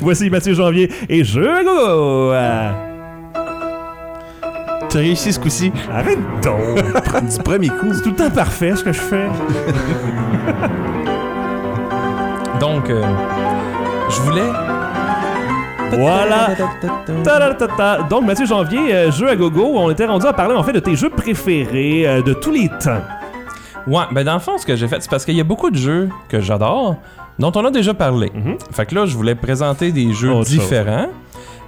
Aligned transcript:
Voici 0.00 0.30
Mathieu 0.30 0.54
Janvier 0.54 0.88
et 1.08 1.24
je 1.24 1.40
go! 1.64 2.32
T'as 4.88 4.98
réussi 5.00 5.32
ce 5.32 5.40
coup-ci. 5.40 5.72
Arrête 5.92 6.20
donc! 6.40 6.76
Du 7.28 7.38
premier 7.42 7.68
coup. 7.68 7.92
C'est 7.92 8.02
tout 8.02 8.10
le 8.10 8.14
temps 8.14 8.30
parfait 8.30 8.76
ce 8.76 8.84
que 8.84 8.92
je 8.92 9.00
fais. 9.00 9.26
Donc, 12.60 12.88
euh, 12.90 13.02
je 14.08 14.20
voulais. 14.20 14.52
Voilà. 15.90 16.50
Ta-da-ta-ta. 17.24 18.04
Donc 18.04 18.24
Mathieu 18.24 18.46
Janvier, 18.46 18.94
euh, 18.94 19.10
jeu 19.10 19.28
à 19.28 19.34
gogo, 19.34 19.64
on 19.74 19.90
était 19.90 20.06
rendu 20.06 20.26
à 20.26 20.32
parler 20.32 20.54
en 20.54 20.62
fait 20.62 20.74
de 20.74 20.78
tes 20.78 20.94
jeux 20.94 21.10
préférés 21.10 22.06
euh, 22.06 22.22
de 22.22 22.34
tous 22.34 22.52
les 22.52 22.68
temps. 22.68 23.02
Ouais, 23.88 24.04
ben 24.12 24.22
dans 24.22 24.34
le 24.34 24.40
fond, 24.40 24.58
ce 24.58 24.66
que 24.66 24.76
j'ai 24.76 24.86
fait, 24.86 25.00
c'est 25.00 25.10
parce 25.10 25.24
qu'il 25.24 25.34
y 25.34 25.40
a 25.40 25.44
beaucoup 25.44 25.70
de 25.70 25.76
jeux 25.76 26.08
que 26.28 26.38
j'adore, 26.40 26.98
dont 27.38 27.52
on 27.54 27.64
a 27.64 27.70
déjà 27.70 27.94
parlé. 27.94 28.30
Mhm. 28.34 28.56
Fait 28.72 28.86
que 28.86 28.94
là, 28.94 29.06
je 29.06 29.16
voulais 29.16 29.34
présenter 29.34 29.92
des 29.92 30.12
jeux 30.12 30.30
Autre 30.32 30.50
chose. 30.50 30.68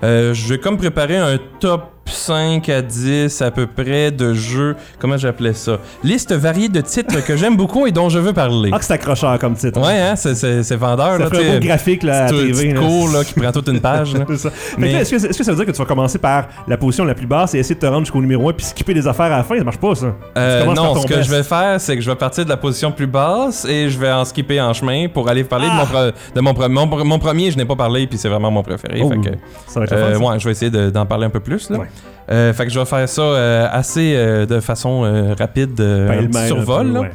Euh, 0.03 0.33
je 0.35 0.49
vais 0.49 0.59
comme 0.59 0.77
préparer 0.79 1.17
un 1.19 1.39
top 1.59 1.83
5 2.07 2.69
à 2.71 2.83
10 2.83 3.41
à 3.43 3.51
peu 3.53 3.67
près 3.69 4.11
de 4.11 4.35
jeux. 4.35 4.75
Comment 4.99 5.17
j'appelais 5.17 5.53
ça? 5.53 5.79
Liste 6.03 6.33
variée 6.33 6.69
de 6.69 6.81
titres 6.81 7.25
que 7.25 7.37
j'aime 7.37 7.57
beaucoup 7.57 7.87
et 7.87 7.93
dont 7.93 8.09
je 8.09 8.19
veux 8.19 8.33
parler. 8.33 8.71
Ah, 8.73 8.79
que 8.81 8.85
c'est 8.85 8.95
accrocheur 8.95 9.39
comme 9.39 9.55
titre. 9.55 9.79
Ouais, 9.81 10.01
hein, 10.01 10.17
c'est- 10.17 10.35
c'est 10.35 10.63
c'est 10.65 10.75
vendeur. 10.75 11.13
Ça 11.13 11.19
là, 11.19 11.31
fait 11.31 11.39
tu 11.39 11.49
un 11.49 11.53
beau 11.55 11.61
graphique 11.67 12.03
là, 12.03 12.25
à 12.25 12.29
TV. 12.31 12.73
là. 12.73 12.81
cours 12.81 13.09
là, 13.13 13.23
qui 13.23 13.35
prend 13.35 13.53
toute 13.53 13.69
une 13.69 13.79
page. 13.81 14.15
là. 14.15 14.25
Ça. 14.37 14.51
Mais- 14.77 14.93
là, 14.93 15.01
Est-ce 15.03 15.11
que, 15.11 15.17
est-ce 15.29 15.39
que 15.39 15.45
ça 15.45 15.53
veut 15.53 15.59
dire 15.59 15.67
que 15.67 15.71
tu 15.71 15.79
vas 15.79 15.85
commencer 15.85 16.19
par 16.19 16.49
la 16.67 16.77
position 16.77 17.05
la 17.05 17.15
plus 17.15 17.27
basse 17.29 17.55
et 17.55 17.59
essayer 17.59 17.75
de 17.77 17.81
te 17.81 17.87
rendre 17.87 18.01
jusqu'au 18.01 18.21
numéro 18.21 18.49
1 18.49 18.55
puis 18.55 18.67
skipper 18.67 18.95
des 18.95 19.07
affaires 19.07 19.27
à 19.27 19.37
la 19.39 19.45
fin? 19.45 19.57
Ça 19.59 19.65
marche 19.65 19.79
pas, 19.79 19.95
ça. 19.95 20.07
Euh, 20.37 20.65
non, 20.65 20.97
ce 20.97 21.07
que 21.07 21.15
best. 21.15 21.29
je 21.31 21.37
vais 21.37 21.43
faire, 21.45 21.81
c'est 21.81 21.95
que 21.95 22.03
je 22.03 22.11
vais 22.11 22.17
partir 22.17 22.45
de 22.45 22.49
la 22.51 22.57
position 22.57 22.91
plus 22.91 23.07
basse 23.07 23.65
et 23.67 23.89
je 23.89 23.99
vais 23.99 24.11
en 24.11 24.25
skipper 24.25 24.61
en 24.61 24.73
chemin 24.73 25.07
pour 25.09 25.29
aller 25.29 25.45
parler 25.45 25.67
de, 25.69 25.73
mon, 25.75 25.83
Ah! 25.83 26.09
pre- 26.11 26.13
de 26.35 26.41
mon, 26.41 26.53
pre- 26.53 26.69
mon, 26.69 26.87
pre- 26.87 27.05
mon 27.05 27.19
premier. 27.21 27.51
Je 27.53 27.57
n'ai 27.57 27.65
pas 27.67 27.77
parlé, 27.77 28.07
puis 28.09 28.19
c'est 28.19 28.29
vraiment 28.29 28.51
mon 28.51 28.63
préféré. 28.65 29.01
Oh, 29.05 29.11
fait 29.11 29.17
que, 29.31 29.37
Ça 29.67 29.81
va 29.81 29.85
être 29.87 29.93
euh, 29.93 30.19
ouais, 30.19 30.39
je 30.39 30.45
vais 30.45 30.51
essayer 30.53 30.71
de- 30.71 30.91
d'en 30.91 31.07
parler 31.07 31.27
un 31.27 31.31
peu 31.31 31.41
plus. 31.41 31.71
Là. 31.71 31.79
Ouais. 31.79 31.87
Euh, 32.31 32.53
fait 32.53 32.65
que 32.67 32.71
je 32.73 32.79
vais 32.79 32.85
faire 32.87 33.09
ça 33.09 33.23
euh, 33.23 33.67
assez 33.71 34.15
euh, 34.17 34.47
de 34.47 34.61
façon 34.61 35.01
rapide, 35.39 35.81
un 35.81 36.07
Pêle-mêle, 36.09 36.47
survol. 36.47 36.93
là. 36.93 37.01
ouais, 37.01 37.11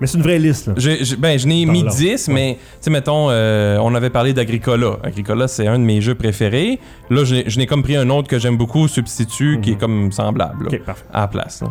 Mais 0.00 0.06
c'est 0.06 0.16
une 0.16 0.22
vraie 0.22 0.38
liste, 0.38 0.68
là. 0.68 0.74
j'ai- 0.76 1.16
ben, 1.16 1.36
je 1.36 1.46
n'ai 1.48 1.66
mis 1.66 1.82
l'ordre. 1.82 1.96
10, 1.96 2.28
Ouais. 2.28 2.34
mais 2.34 2.58
tu 2.80 2.88
mettons, 2.90 3.30
on 3.30 3.94
avait 3.96 4.10
parlé 4.10 4.32
d'Agricola. 4.32 4.98
Agricola, 5.02 5.48
c'est 5.48 5.66
un 5.66 5.76
de 5.78 5.84
mes 5.84 6.00
jeux 6.00 6.14
préférés. 6.14 6.78
Là, 7.10 7.24
je 7.24 7.34
n'ai- 7.36 7.44
je 7.50 7.58
comme 7.64 7.82
pris 7.82 7.96
un 7.96 8.08
autre 8.10 8.28
que 8.28 8.38
j'aime 8.38 8.56
beaucoup, 8.56 8.86
Substitut, 8.86 9.58
qui 9.60 9.70
Mhm. 9.70 9.76
est 9.76 9.80
comme 9.80 10.12
semblable. 10.12 10.68
là 10.70 10.94
à 11.12 11.20
la 11.22 11.26
place. 11.28 11.62
là. 11.62 11.68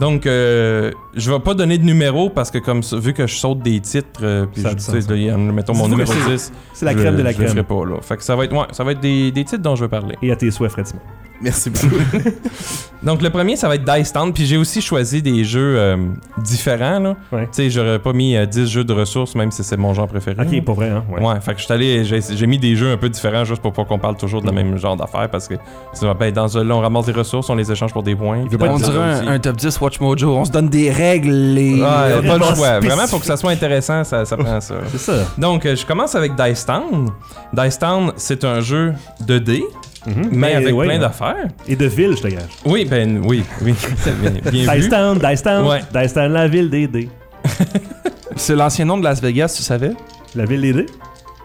Donc, 0.00 0.26
euh, 0.26 0.90
je 1.14 1.30
vais 1.30 1.38
pas 1.38 1.54
donner 1.54 1.78
de 1.78 1.84
numéro 1.84 2.28
parce 2.28 2.50
que 2.50 2.58
comme 2.58 2.82
ça, 2.82 2.96
vu 2.96 3.12
que 3.12 3.26
je 3.26 3.34
saute 3.36 3.60
des 3.60 3.78
titres, 3.80 4.20
euh, 4.24 4.46
puis 4.52 4.62
je 4.62 4.68
tu 4.68 4.78
sais, 4.80 5.00
là, 5.00 5.36
mettons 5.36 5.74
mon 5.74 5.86
numéro 5.88 6.12
que 6.12 6.18
c'est- 6.18 6.30
10. 6.30 6.52
C'est 6.72 6.84
la 6.86 6.92
je- 6.92 6.98
crème 6.98 7.16
de 7.16 7.22
la 7.22 7.30
je 7.32 7.38
le 7.38 7.44
crème. 7.44 7.56
ferai 7.56 7.62
pas 7.66 7.84
là. 7.84 8.00
Fait 8.00 8.16
que 8.16 8.24
ça 8.24 8.34
va 8.34 8.44
être, 8.44 8.52
ouais, 8.52 8.66
ça 8.72 8.82
va 8.84 8.92
être 8.92 9.00
des, 9.00 9.30
des 9.30 9.44
titres 9.44 9.62
dont 9.62 9.76
je 9.76 9.84
vais 9.84 9.88
parler. 9.88 10.16
Et 10.22 10.32
à 10.32 10.36
tes 10.36 10.50
souhaits, 10.50 10.72
Fred 10.72 10.86
Simon. 10.86 11.02
Merci 11.42 11.70
beaucoup. 11.70 11.88
Donc, 13.02 13.20
le 13.20 13.30
premier, 13.30 13.56
ça 13.56 13.66
va 13.66 13.74
être 13.74 13.84
Dice 13.84 14.12
Town, 14.12 14.32
puis 14.32 14.46
j'ai 14.46 14.56
aussi 14.56 14.80
choisi 14.80 15.22
des 15.22 15.42
jeux 15.42 15.74
euh, 15.76 15.96
différents. 16.38 17.00
Là. 17.00 17.16
Ouais. 17.32 17.46
Tu 17.46 17.48
sais, 17.54 17.70
j'aurais 17.70 17.98
pas 17.98 18.12
mis 18.12 18.36
euh, 18.36 18.46
10 18.46 18.68
jeux 18.70 18.84
de 18.84 18.92
ressources, 18.92 19.34
même 19.34 19.50
si 19.50 19.64
c'est 19.64 19.76
mon 19.76 19.92
genre 19.92 20.06
préféré. 20.06 20.36
là. 20.36 20.44
Ok, 20.48 20.64
pour 20.64 20.76
vrai, 20.76 20.90
hein. 20.90 21.02
Ouais. 21.10 21.20
Ouais, 21.20 21.40
fait 21.40 21.54
que 21.54 21.58
je 21.58 21.64
suis 21.64 21.74
allé, 21.74 22.04
j'ai, 22.04 22.20
j'ai 22.20 22.46
mis 22.46 22.58
des 22.58 22.76
jeux 22.76 22.92
un 22.92 22.96
peu 22.96 23.08
différents 23.08 23.44
juste 23.44 23.60
pour 23.60 23.72
pas 23.72 23.84
qu'on 23.84 23.98
parle 23.98 24.16
toujours 24.16 24.40
de 24.40 24.46
Mm. 24.46 24.54
la 24.56 24.62
même 24.62 24.78
genre 24.78 24.96
d'affaires 24.96 25.28
parce 25.30 25.48
que 25.48 25.54
sinon, 25.92 26.14
ben, 26.18 26.32
dans 26.32 26.56
un 26.56 26.62
là, 26.62 26.76
on 26.76 26.80
ramasse 26.80 27.06
des 27.06 27.12
ressources, 27.12 27.50
on 27.50 27.56
les 27.56 27.72
échange 27.72 27.92
pour 27.92 28.04
des 28.04 28.14
points. 28.14 28.44
pas 28.56 28.68
On 28.68 28.76
dirait 28.76 29.26
un, 29.26 29.38
top 29.40 29.56
10 29.56 29.80
Watch 29.80 29.98
Mojo. 29.98 30.36
On 30.36 30.44
se 30.44 30.52
donne 30.52 30.68
des 30.68 30.90
règles 30.92 31.58
et. 31.58 31.74
Ouais, 31.74 31.80
pas 31.80 32.08
le 32.20 32.28
vraiment 32.28 32.54
choix. 32.54 32.78
Vraiment, 32.78 33.08
pour 33.08 33.18
que 33.18 33.26
ça 33.26 33.36
soit 33.36 33.50
intéressant, 33.50 34.04
ça, 34.04 34.24
ça 34.24 34.36
prend 34.36 34.60
ça. 34.60 34.74
C'est 34.92 34.98
ça. 34.98 35.12
Donc, 35.38 35.66
euh, 35.66 35.74
je 35.74 35.84
commence 35.84 36.14
avec 36.14 36.36
Dice 36.36 36.64
Town. 36.64 37.08
Dice 37.52 37.78
Town, 37.80 38.12
c'est 38.16 38.44
un 38.44 38.60
jeu 38.60 38.94
de 39.26 39.38
dés, 39.38 39.64
Mhm. 40.06 40.28
mais 40.32 40.54
avec 40.54 40.74
ouais, 40.74 40.86
plein 40.86 40.96
hein. 40.96 41.00
d'affaires. 41.00 41.48
Et 41.68 41.76
de 41.76 41.86
ville, 41.86 42.16
je 42.16 42.22
te 42.22 42.28
gage. 42.28 42.42
Oui, 42.64 42.84
ben 42.84 43.22
oui, 43.24 43.44
oui. 43.62 43.74
bien, 44.50 44.64
Dice 44.66 44.84
vu. 44.84 44.88
Town, 44.88 45.18
Dice 45.18 45.42
Town, 45.42 45.66
Ouais. 45.66 45.80
Dice 45.94 46.12
Town, 46.14 46.32
la 46.32 46.48
ville 46.48 46.68
des 46.70 46.86
dés. 46.88 47.08
C'est 48.36 48.54
l'ancien 48.56 48.84
nom 48.84 48.98
de 48.98 49.04
Las 49.04 49.20
Vegas, 49.20 49.54
tu 49.56 49.62
savais? 49.62 49.92
La 50.34 50.44
ville 50.44 50.60
des 50.62 50.72
dés? 50.72 50.86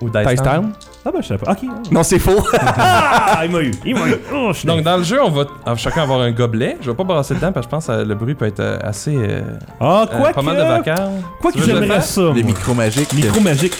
Ou 0.01 0.09
Dice 0.09 0.25
Dice 0.27 0.41
Town. 0.41 0.45
Town? 0.45 0.71
Ah 1.05 1.11
ben 1.13 1.21
je 1.21 1.27
savais 1.27 1.43
pas. 1.45 1.51
Ok. 1.53 1.59
Non, 1.91 2.03
c'est 2.03 2.19
faux. 2.19 2.43
Ah, 2.59 3.41
il 3.45 3.51
m'a 3.51 3.61
eu. 3.61 3.71
Il 3.85 3.93
m'a 3.95 4.07
eu. 4.09 4.15
Oh, 4.33 4.51
Donc, 4.65 4.81
dans 4.81 4.97
le 4.97 5.03
jeu, 5.03 5.21
on 5.23 5.29
va 5.29 5.45
chacun 5.77 6.03
avoir 6.03 6.21
un 6.21 6.31
gobelet. 6.31 6.77
Je 6.81 6.89
vais 6.89 6.95
pas 6.97 7.03
brasser 7.03 7.35
dedans 7.35 7.51
parce 7.51 7.65
que 7.67 7.69
je 7.69 7.75
pense 7.75 7.87
que 7.87 8.03
le 8.03 8.15
bruit 8.15 8.33
peut 8.35 8.45
être 8.45 8.59
euh, 8.59 8.77
assez. 8.81 9.15
euh, 9.15 9.41
Ah, 9.79 10.05
euh, 10.11 10.17
quoi 10.17 10.31
pas 10.33 10.41
mal 10.41 10.57
de 10.57 10.61
vacarme. 10.63 11.21
Quoi 11.39 11.51
Tu 11.51 11.59
que 11.59 11.65
j'aimerais 11.65 12.01
ça, 12.01 12.21
Les 12.35 12.43
moi. 12.43 12.51
micros 12.51 12.73
magiques. 12.73 13.13
Micro 13.13 13.39
magique. 13.39 13.73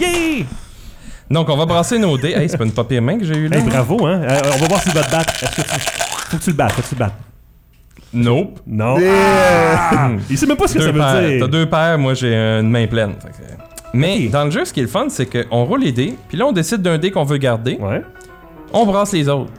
Yeah! 0.00 0.44
Donc, 1.32 1.48
on 1.48 1.56
va 1.56 1.64
brasser 1.66 1.98
nos 1.98 2.16
dés. 2.18 2.32
Hey, 2.36 2.48
c'est 2.48 2.58
pas 2.58 2.64
une 2.64 2.72
pas 2.72 2.84
pire 2.84 3.00
main 3.02 3.18
que 3.18 3.24
j'ai 3.24 3.34
eu 3.36 3.48
là. 3.48 3.56
Hey, 3.58 3.64
bravo, 3.64 4.06
hein. 4.06 4.20
Euh, 4.22 4.38
on 4.54 4.58
va 4.58 4.66
voir 4.68 4.82
s'il 4.82 4.92
va 4.92 5.02
te 5.02 5.10
battre. 5.10 5.32
Est-ce 5.42 5.56
que 5.56 5.62
tu... 5.62 5.68
Faut 6.30 6.36
que 6.36 6.42
tu 6.42 6.50
le 6.50 6.56
battes, 6.56 6.72
faut 6.72 6.82
que 6.82 6.88
tu 6.88 6.94
le 6.94 6.98
battes. 7.00 7.14
Nope. 8.12 8.60
Non. 8.66 8.96
Ah! 9.02 10.10
Il 10.28 10.36
sait 10.36 10.46
même 10.46 10.56
pas 10.58 10.66
ce 10.68 10.74
que 10.74 10.78
deux 10.80 10.84
ça 10.86 10.92
veut 10.92 10.98
paires. 10.98 11.28
dire. 11.28 11.38
T'as 11.40 11.46
deux 11.48 11.66
paires, 11.66 11.98
moi 11.98 12.12
j'ai 12.14 12.34
une 12.34 12.68
main 12.70 12.86
pleine. 12.86 13.14
Fait 13.20 13.28
que- 13.28 13.62
Mais 13.94 14.24
Ok. 14.26 14.30
dans 14.30 14.44
le 14.44 14.50
jeu, 14.50 14.64
ce 14.66 14.72
qui 14.72 14.80
est 14.80 14.84
le 14.84 14.88
fun, 14.88 15.06
c'est 15.08 15.26
qu'on 15.26 15.64
roule 15.64 15.80
les 15.80 15.92
dés, 15.92 16.14
puis 16.28 16.36
là 16.36 16.44
on 16.46 16.52
décide 16.52 16.82
d'un 16.82 16.98
dé 16.98 17.10
qu'on 17.10 17.24
veut 17.24 17.38
garder, 17.38 17.78
Ouais. 17.80 18.02
on 18.74 18.84
brasse 18.84 19.12
les 19.12 19.28
autres. 19.30 19.50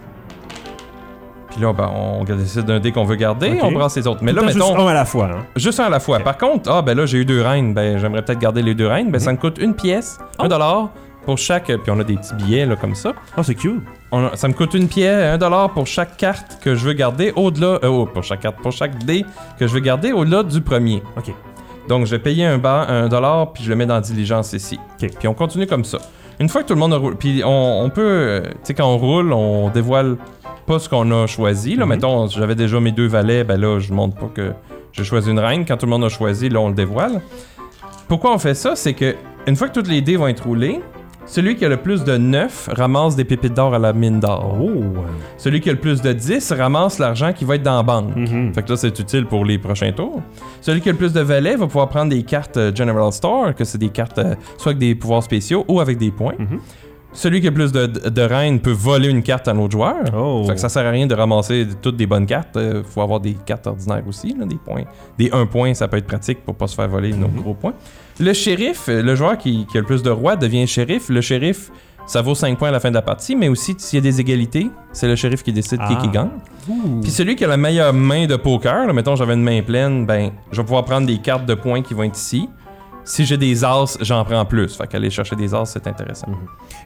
Puis 1.52 1.62
là, 1.62 1.72
ben, 1.74 1.88
on 1.94 2.24
décide 2.24 2.66
d'un 2.66 2.80
dé 2.80 2.92
qu'on 2.92 3.04
veut 3.06 3.16
garder, 3.16 3.52
Ok. 3.54 3.60
on 3.64 3.72
brasse 3.72 3.96
les 3.96 4.08
autres. 4.08 4.22
Mais 4.24 4.32
là, 4.34 4.42
mettons, 4.42 4.68
Juste 4.68 4.80
un 4.80 4.88
à 4.88 4.94
la 4.94 5.06
fois, 5.06 5.26
hein. 5.32 5.46
juste 5.56 5.80
un 5.80 5.86
à 5.86 5.90
la 5.90 6.00
fois. 6.00 6.20
Par 6.20 6.38
contre, 6.38 6.72
ah 6.72 6.82
ben 6.82 6.96
là 6.98 7.06
j'ai 7.06 7.20
eu 7.20 7.26
deux 7.26 7.42
reines, 7.42 7.74
ben 7.74 7.98
j'aimerais 8.00 8.24
peut-être 8.24 8.40
garder 8.40 8.62
les 8.64 8.74
deux 8.76 8.88
reines, 8.88 9.12
ben 9.12 9.20
ça 9.20 9.32
me 9.32 9.38
coûte 9.38 9.58
une 9.60 9.74
pièce, 9.76 10.18
un 10.40 10.46
Oh. 10.46 10.48
dollar 10.48 10.90
pour 11.26 11.38
chaque, 11.38 11.66
puis 11.66 11.92
on 11.92 12.00
a 12.00 12.04
des 12.04 12.16
petits 12.16 12.34
billets 12.36 12.66
là 12.66 12.76
comme 12.76 12.96
ça. 12.96 13.14
Oh, 13.38 13.44
c'est 13.44 13.56
cute. 13.56 13.82
On 14.12 14.26
a- 14.28 14.36
ça 14.36 14.48
me 14.48 14.54
coûte 14.54 14.74
une 14.74 14.88
pièce, 14.88 15.34
un 15.34 15.38
dollar 15.38 15.72
pour 15.72 15.88
chaque 15.88 16.18
carte 16.18 16.60
que 16.62 16.76
je 16.76 16.86
veux 16.86 16.94
garder 16.94 17.32
au-delà, 17.36 17.80
euh, 17.84 17.88
oh, 17.88 18.06
pour 18.06 18.24
chaque 18.24 18.42
carte, 18.42 18.58
pour 18.58 18.72
chaque 18.72 19.04
dé 19.06 19.26
que 19.60 19.68
je 19.68 19.74
veux 19.74 19.80
garder 19.80 20.12
au-delà 20.12 20.44
du 20.44 20.62
premier. 20.62 21.02
Ok. 21.18 21.34
Donc, 21.88 22.06
je 22.06 22.12
vais 22.12 22.20
payer 22.20 22.46
un, 22.46 22.58
bar, 22.58 22.90
un 22.90 23.08
dollar, 23.10 23.52
puis 23.54 23.64
je 23.64 23.70
le 23.70 23.76
mets 23.76 23.86
dans 23.86 24.00
diligence 24.00 24.54
ici. 24.54 24.80
Ok. 25.02 25.10
Puis 25.20 25.28
on 25.28 25.34
continue 25.34 25.68
comme 25.68 25.84
ça. 25.84 25.98
Une 26.40 26.50
fois 26.50 26.64
que 26.64 26.68
tout 26.68 26.74
le 26.74 26.80
monde 26.80 26.94
a 26.94 26.98
roulé, 26.98 27.16
puis 27.18 27.42
on, 27.46 27.82
on 27.84 27.90
peut, 27.90 28.02
euh, 28.02 28.42
tu 28.42 28.50
sais, 28.64 28.74
quand 28.74 28.88
on 28.88 28.98
roule, 28.98 29.32
on 29.34 29.70
dévoile 29.70 30.18
pas 30.66 30.80
ce 30.80 30.88
qu'on 30.90 31.12
a 31.12 31.28
choisi. 31.28 31.76
Là, 31.76 31.86
Mhm. 31.86 31.90
mettons, 31.90 32.28
j'avais 32.28 32.56
déjà 32.56 32.80
mes 32.80 32.92
deux 32.92 33.08
valets, 33.08 33.44
ben 33.44 33.60
là, 33.60 33.80
je 33.80 33.92
montre 33.94 34.16
pas 34.16 34.30
que 34.34 34.54
j'ai 34.94 35.04
choisi 35.04 35.30
une 35.30 35.40
reine. 35.40 35.66
Quand 35.66 35.78
tout 35.78 35.86
le 35.86 35.92
monde 35.92 36.04
a 36.06 36.10
choisi, 36.10 36.48
là, 36.50 36.60
on 36.60 36.70
le 36.70 36.74
dévoile. 36.74 37.22
Pourquoi 38.08 38.34
on 38.34 38.38
fait 38.38 38.54
ça? 38.56 38.76
C'est 38.76 38.94
que 38.94 39.16
une 39.48 39.56
fois 39.56 39.68
que 39.68 39.80
tous 39.80 39.90
les 39.90 40.02
dés 40.02 40.16
vont 40.18 40.28
être 40.28 40.44
roulés, 40.44 40.82
celui 41.26 41.56
qui 41.56 41.66
a 41.66 41.70
le 41.70 41.78
plus 41.78 42.04
de 42.04 42.18
9 42.18 42.70
ramasse 42.74 43.16
des 43.16 43.24
pépites 43.24 43.54
d'or 43.54 43.74
à 43.74 43.80
la 43.80 43.94
mine 43.94 44.20
d'or. 44.20 44.58
Oh. 44.62 44.84
Celui 45.38 45.62
qui 45.62 45.70
a 45.70 45.74
le 45.74 45.80
plus 45.80 46.02
de 46.02 46.12
10 46.12 46.52
ramasse 46.54 47.00
l'argent 47.00 47.34
qui 47.34 47.46
va 47.46 47.56
être 47.56 47.64
dans 47.64 47.78
la 47.78 47.84
banque. 47.84 48.16
Mhm. 48.16 48.54
Fait 48.54 48.64
que 48.64 48.70
là, 48.70 48.76
c'est 48.78 48.98
utile 49.00 49.26
pour 49.26 49.46
les 49.46 49.58
prochains 49.58 49.92
tours. 49.92 50.22
Celui 50.62 50.82
qui 50.82 50.90
a 50.90 50.92
le 50.92 50.98
plus 50.98 51.14
de 51.14 51.22
valets 51.22 51.56
va 51.56 51.66
pouvoir 51.66 51.90
prendre 51.90 52.10
des 52.12 52.24
cartes 52.24 52.58
euh, 52.58 52.76
General 52.76 53.12
Store, 53.12 53.56
que 53.56 53.64
c'est 53.64 53.78
des 53.78 53.90
cartes 53.90 54.18
euh, 54.18 54.36
soit 54.58 54.72
avec 54.72 54.80
des 54.80 54.96
pouvoirs 54.96 55.24
spéciaux 55.24 55.66
ou 55.68 55.80
avec 55.80 55.98
des 55.98 56.12
points. 56.12 56.36
Mhm. 56.38 56.60
Celui 57.14 57.42
qui 57.42 57.48
a 57.48 57.50
le 57.52 57.56
plus 57.56 57.72
de, 57.72 57.86
de, 57.86 58.10
de 58.10 58.22
reines 58.22 58.60
peut 58.60 58.72
voler 58.72 59.08
une 59.10 59.22
carte 59.22 59.48
à 59.48 59.52
un 59.52 59.58
autre 59.60 59.72
joueur. 59.74 59.98
Oh. 60.18 60.44
Fait 60.48 60.56
que 60.56 60.60
ça 60.60 60.68
sert 60.70 60.86
à 60.86 60.90
rien 60.90 61.06
de 61.08 61.14
ramasser 61.14 61.68
toutes 61.82 61.96
des 61.96 62.08
bonnes 62.08 62.26
cartes. 62.26 62.56
Il 62.56 62.84
faut 62.84 63.02
avoir 63.02 63.20
des 63.20 63.34
cartes 63.46 63.68
ordinaires 63.68 64.04
aussi, 64.08 64.36
là, 64.38 64.46
des 64.46 64.56
points. 64.58 64.84
Des 65.18 65.30
1 65.32 65.46
point, 65.46 65.74
ça 65.76 65.88
peut 65.88 65.98
être 65.98 66.08
pratique 66.08 66.44
pour 66.44 66.56
pas 66.56 66.68
se 66.68 66.76
faire 66.76 66.88
voler 66.90 67.12
nos 67.14 67.28
Mhm. 67.28 67.42
gros 67.42 67.54
points. 67.54 67.74
Le 68.20 68.34
shérif, 68.34 68.86
euh, 68.90 69.02
le 69.02 69.16
joueur 69.16 69.38
qui, 69.38 69.66
qui 69.68 69.78
a 69.78 69.82
le 69.82 69.86
plus 69.88 70.02
de 70.04 70.10
rois 70.10 70.36
devient 70.36 70.66
shérif. 70.68 71.10
Le 71.10 71.22
shérif, 71.22 71.72
ça 72.06 72.22
vaut 72.22 72.36
5 72.36 72.58
points 72.58 72.70
à 72.70 72.72
la 72.72 72.80
fin 72.80 72.90
de 72.90 72.96
la 72.96 73.02
partie, 73.02 73.36
mais 73.36 73.48
aussi 73.48 73.76
s'il 73.78 73.98
y 73.98 74.02
a 74.02 74.04
des 74.04 74.20
égalités, 74.20 74.70
c'est 74.92 75.08
le 75.08 75.16
shérif 75.16 75.44
qui 75.44 75.54
décide 75.54 75.80
qui, 75.80 75.94
Ah. 75.98 76.02
qui 76.02 76.10
gagne. 76.10 76.30
Ouh. 76.68 77.02
Puis 77.02 77.12
celui 77.12 77.36
qui 77.36 77.46
a 77.46 77.48
la 77.48 77.58
meilleure 77.58 77.94
main 77.94 78.26
de 78.26 78.36
poker, 78.36 78.88
là, 78.88 78.94
mettons 78.94 79.16
j'avais 79.16 79.36
une 79.36 79.44
main 79.44 79.62
pleine, 79.62 80.06
ben 80.06 80.32
je 80.52 80.58
vais 80.58 80.64
pouvoir 80.64 80.84
prendre 80.86 81.06
des 81.08 81.18
cartes 81.20 81.46
de 81.46 81.54
points 81.54 81.82
qui 81.82 81.94
vont 81.94 82.04
être 82.04 82.18
ici. 82.18 82.50
Si 83.06 83.26
j'ai 83.26 83.38
des 83.38 83.64
as, 83.66 83.98
j'en 84.02 84.24
prends 84.24 84.46
plus. 84.46 84.76
Fait 84.76 84.88
qu'aller 84.88 85.10
chercher 85.10 85.36
des 85.36 85.54
as, 85.54 85.66
c'est 85.66 85.86
intéressant. 85.88 86.28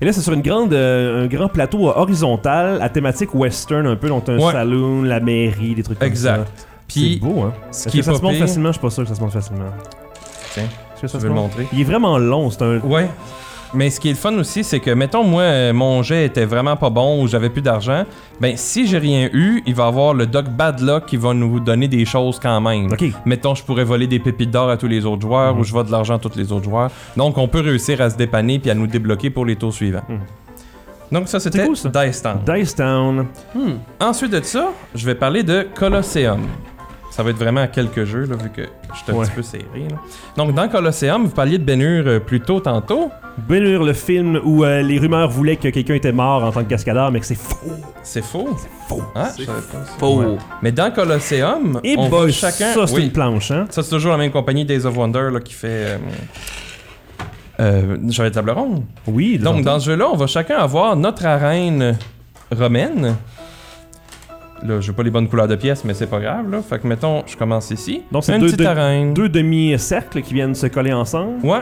Et 0.02 0.06
là, 0.06 0.12
c'est 0.12 0.22
sur 0.22 0.34
une 0.34 0.42
grande, 0.42 0.74
euh, 0.74 1.26
un 1.26 1.28
grand 1.28 1.48
plateau 1.48 1.90
euh, 1.90 1.94
horizontal 1.96 2.82
à 2.82 2.90
thématique 2.90 3.34
western 3.36 3.86
un 3.88 3.96
peu. 3.96 4.08
Donc, 4.10 4.28
un 4.30 4.38
Ouais. 4.40 4.52
saloon, 4.52 5.04
la 5.04 5.20
mairie, 5.20 5.76
des 5.76 5.84
trucs 5.84 6.00
comme 6.00 6.08
ça. 6.08 6.38
Exact. 6.40 6.68
C'est 6.90 7.20
beau, 7.20 7.42
hein. 7.42 7.54
ce 7.72 7.78
Est-ce 7.82 7.90
qui 7.90 7.98
que 7.98 8.02
est 8.02 8.04
ça 8.12 8.16
se 8.18 8.22
monte 8.22 8.36
facilement? 8.36 8.70
Je 8.70 8.74
suis 8.74 8.82
pas 8.82 8.90
sûr 8.90 9.04
que 9.04 9.10
ça 9.10 9.16
se 9.16 9.22
monte 9.22 9.34
facilement. 9.34 9.66
Tiens, 10.54 10.64
que 11.02 11.08
ça 11.08 11.20
se 11.20 11.24
veux 11.24 11.30
le 11.30 11.36
montrer? 11.36 11.68
Il 11.74 11.82
est 11.82 11.84
vraiment 11.84 12.18
long. 12.18 12.50
C'est 12.50 12.62
un... 12.64 12.80
Ouais. 12.80 13.10
Mais 13.74 13.90
ce 13.90 14.00
qui 14.00 14.08
est 14.08 14.14
le 14.14 14.18
fun 14.18 14.34
aussi, 14.38 14.64
c'est 14.64 14.80
que, 14.80 14.92
mettons, 14.92 15.24
moi, 15.24 15.42
euh, 15.44 15.74
mon 15.74 16.02
jet 16.02 16.26
était 16.26 16.46
vraiment 16.46 16.76
pas 16.78 16.90
bon 16.90 17.22
ou 17.22 17.28
j'avais 17.28 17.50
plus 17.50 17.62
d'argent. 17.62 18.06
Ben, 18.40 18.56
si 18.56 18.88
j'ai 18.88 18.98
rien 18.98 19.30
eu, 19.34 19.62
il 19.66 19.76
va 19.76 19.86
y 19.86 19.88
avoir 19.88 20.14
le 20.14 20.26
Doc 20.26 20.46
Bad 20.50 20.80
Luck 20.80 21.06
qui 21.06 21.18
va 21.18 21.34
nous 21.34 21.60
donner 21.60 21.88
des 21.88 22.06
choses 22.06 22.40
quand 22.42 22.62
même. 22.62 22.92
Ok. 22.92 23.04
Mettons, 23.26 23.56
je 23.56 23.64
pourrais 23.64 23.84
voler 23.84 24.08
des 24.08 24.20
pépites 24.20 24.52
d'or 24.52 24.70
à 24.70 24.78
tous 24.78 24.88
les 24.88 25.06
autres 25.06 25.22
joueurs 25.22 25.54
Mhm. 25.54 25.60
ou 25.60 25.64
je 25.64 25.74
vole 25.74 25.86
de 25.88 25.92
l'argent 25.92 26.16
à 26.16 26.20
tous 26.20 26.36
les 26.38 26.52
autres 26.52 26.64
joueurs. 26.66 26.90
Donc, 27.18 27.38
on 27.38 27.48
peut 27.48 27.60
réussir 27.62 28.00
à 28.02 28.10
se 28.10 28.16
dépanner 28.16 28.58
puis 28.60 28.72
à 28.72 28.74
nous 28.76 28.88
débloquer 28.88 29.30
pour 29.30 29.46
les 29.46 29.56
tours 29.58 29.74
suivants. 29.74 30.04
Mhm. 30.08 30.20
Donc, 31.12 31.28
ça, 31.28 31.40
c'était 31.40 31.66
cool, 31.66 31.76
ça. 31.78 31.90
Dice 31.90 32.22
Town. 32.22 32.40
Dice 32.46 32.76
Town. 32.76 33.26
Hmm. 33.56 33.72
Ensuite 34.00 34.32
de 34.32 34.42
ça, 34.44 34.70
je 34.94 35.06
vais 35.06 35.16
parler 35.16 35.42
de 35.44 35.66
Colosseum. 35.76 36.42
Ça 37.18 37.24
va 37.24 37.32
être 37.32 37.38
vraiment 37.38 37.62
à 37.62 37.68
quelques 37.68 38.06
jeux, 38.06 38.26
là, 38.26 38.36
vu 38.36 38.50
que 38.52 38.62
je 38.94 38.98
suis 39.00 39.12
un 39.12 39.16
Ouais. 39.16 39.26
petit 39.26 39.32
peu 39.36 39.42
serré. 39.42 39.64
là. 39.90 39.98
Donc, 40.38 40.54
dans 40.54 40.70
Colosseum, 40.70 41.24
vous 41.26 41.32
parliez 41.32 41.58
de 41.58 41.64
Bénur 41.64 42.04
euh, 42.06 42.20
plus 42.20 42.42
tôt 42.42 42.60
tantôt. 42.60 43.10
Bénur, 43.50 43.84
le 43.84 43.94
film 43.94 44.40
où 44.44 44.64
euh, 44.64 44.82
les 44.84 45.00
rumeurs 45.00 45.28
voulaient 45.30 45.56
que 45.56 45.70
quelqu'un 45.70 45.96
était 45.96 46.12
mort 46.12 46.44
en 46.44 46.52
tant 46.52 46.64
que 46.64 46.70
cascadeur, 46.70 47.12
mais 47.12 47.20
que 47.20 47.26
c'est 47.26 47.34
faux. 47.36 47.58
C'est 48.04 48.24
faux? 48.24 48.56
faux. 48.88 49.02
Ah, 49.16 49.30
savais 49.32 49.46
pas 49.48 49.54
ça. 49.86 49.94
Faux. 49.98 50.22
Ouais. 50.22 50.38
Mais 50.62 50.72
dans 50.72 50.92
Colosseum, 50.92 51.80
Et 51.84 51.96
on 51.98 52.08
boy, 52.08 52.28
va 52.28 52.32
chacun. 52.32 52.72
ça, 52.74 52.86
c'est 52.86 52.96
oui, 52.96 53.06
une 53.06 53.12
planche, 53.12 53.50
hein? 53.52 53.66
ça, 53.72 53.82
c'est 53.82 53.90
toujours 53.90 54.12
la 54.12 54.18
même 54.20 54.32
compagnie, 54.32 54.64
Days 54.64 54.86
of 54.86 54.96
Wonder, 54.96 55.30
là, 55.34 55.40
qui 55.40 55.54
fait. 55.54 55.68
Euh, 55.70 55.98
euh, 57.60 57.98
J'avais 58.10 58.30
table 58.32 58.52
ronde. 58.52 58.84
Oui, 59.08 59.40
Donc, 59.40 59.64
dans 59.64 59.80
ce 59.80 59.88
jeu-là, 59.90 60.08
on 60.12 60.16
va 60.16 60.28
chacun 60.28 60.58
avoir 60.58 60.96
notre 60.96 61.26
arène 61.26 61.98
romaine. 62.56 63.16
Là, 64.64 64.80
j'ai 64.82 64.92
pas 64.92 65.04
les 65.04 65.12
bonnes 65.12 65.28
couleurs 65.28 65.48
de 65.48 65.56
pièces, 65.56 65.84
mais 65.86 65.94
c'est 65.94 66.08
pas 66.08 66.20
grave, 66.20 66.50
là. 66.50 66.62
Fait 66.68 66.80
que, 66.80 66.88
mettons, 66.88 67.24
je 67.28 67.38
commence 67.38 67.70
ici. 67.72 68.04
Donc, 68.12 68.24
c'est 68.24 68.34
une 68.36 68.42
deux- 68.42 68.48
petite 68.52 68.66
arène. 68.66 69.14
deux 69.14 69.30
demi-cercles 69.30 70.22
qui 70.22 70.34
viennent 70.34 70.56
se 70.56 70.68
coller 70.68 70.94
ensemble. 70.94 71.46
Ouais. 71.46 71.60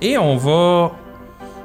Et 0.00 0.16
on 0.16 0.36
va 0.36 0.92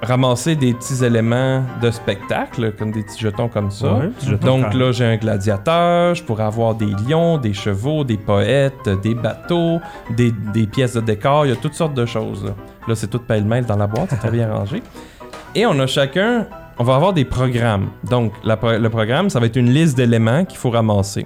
ramasser 0.02 0.56
des 0.56 0.74
petits 0.74 1.04
éléments 1.06 1.64
de 1.82 1.90
spectacle, 1.90 2.74
comme 2.78 2.92
des 2.92 3.02
petits 3.02 3.20
jetons 3.22 3.48
comme 3.48 3.72
ça. 3.72 3.94
Ouais, 3.94 4.10
Donc 4.42 4.74
là, 4.74 4.92
j'ai 4.92 5.06
un 5.06 5.16
gladiateur, 5.16 6.14
je 6.14 6.22
pourrais 6.24 6.44
avoir 6.44 6.76
des 6.76 6.86
lions, 7.08 7.38
des 7.38 7.54
chevaux, 7.54 8.04
des 8.04 8.18
poètes, 8.18 8.90
des 9.02 9.16
bateaux, 9.16 9.80
des, 10.16 10.32
des 10.54 10.68
pièces 10.68 10.94
de 10.96 11.00
décor, 11.02 11.46
il 11.46 11.50
y 11.50 11.54
a 11.54 11.56
toutes 11.56 11.74
sortes 11.74 11.94
de 11.96 12.06
choses. 12.06 12.44
Là, 12.46 12.52
Là, 12.88 12.94
c'est 12.96 13.08
tout 13.08 13.20
pêle-mêle 13.20 13.66
dans 13.66 13.78
la 13.78 13.88
boîte, 13.88 14.08
c'est 14.10 14.18
très 14.20 14.32
bien 14.38 14.52
rangé. 14.54 14.84
Et 15.56 15.66
on 15.66 15.80
a 15.80 15.88
chacun, 15.88 16.46
on 16.78 16.84
va 16.84 16.96
avoir 16.96 17.14
des 17.14 17.26
programmes. 17.26 17.90
Donc 18.10 18.34
la 18.44 18.58
le 18.78 18.90
programme, 18.90 19.30
ça 19.30 19.40
va 19.40 19.46
être 19.46 19.56
une 19.56 19.72
liste 19.72 19.96
d'éléments 19.98 20.46
qu'il 20.46 20.58
faut 20.58 20.70
ramasser. 20.70 21.26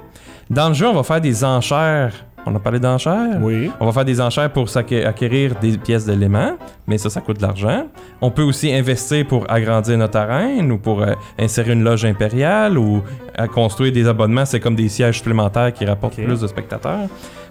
Dans 0.50 0.70
le 0.70 0.74
jeu, 0.74 0.88
on 0.88 0.94
va 0.94 1.04
faire 1.04 1.22
des 1.22 1.44
enchères. 1.44 2.14
On 2.46 2.56
a 2.56 2.60
parlé 2.60 2.80
d'enchères? 2.80 3.38
Oui. 3.42 3.70
On 3.80 3.86
va 3.86 3.92
faire 3.92 4.06
des 4.06 4.20
enchères 4.22 4.52
pour 4.52 4.68
acquérir 4.76 5.56
des 5.56 5.78
pièces 5.78 6.06
d'éléments, 6.06 6.54
mais 6.88 6.98
ça, 6.98 7.10
ça 7.10 7.22
coûte 7.22 7.38
de 7.38 7.42
l'argent. 7.42 7.88
On 8.22 8.32
peut 8.32 8.42
aussi 8.44 8.74
investir 8.74 9.28
pour 9.28 9.46
agrandir 9.52 9.98
notre 9.98 10.18
arène 10.18 10.72
ou 10.72 10.78
pour 10.78 11.02
euh, 11.02 11.14
insérer 11.38 11.74
une 11.74 11.84
loge 11.84 12.06
impériale 12.06 12.78
ou 12.78 13.04
à 13.36 13.48
construire 13.48 13.92
des 13.92 14.08
abonnements. 14.08 14.46
C'est 14.46 14.60
comme 14.60 14.76
des 14.76 14.90
sièges 14.90 15.18
supplémentaires 15.18 15.74
qui 15.74 15.86
rapportent 15.86 16.16
plus 16.16 16.40
de 16.40 16.48
spectateurs. 16.48 17.08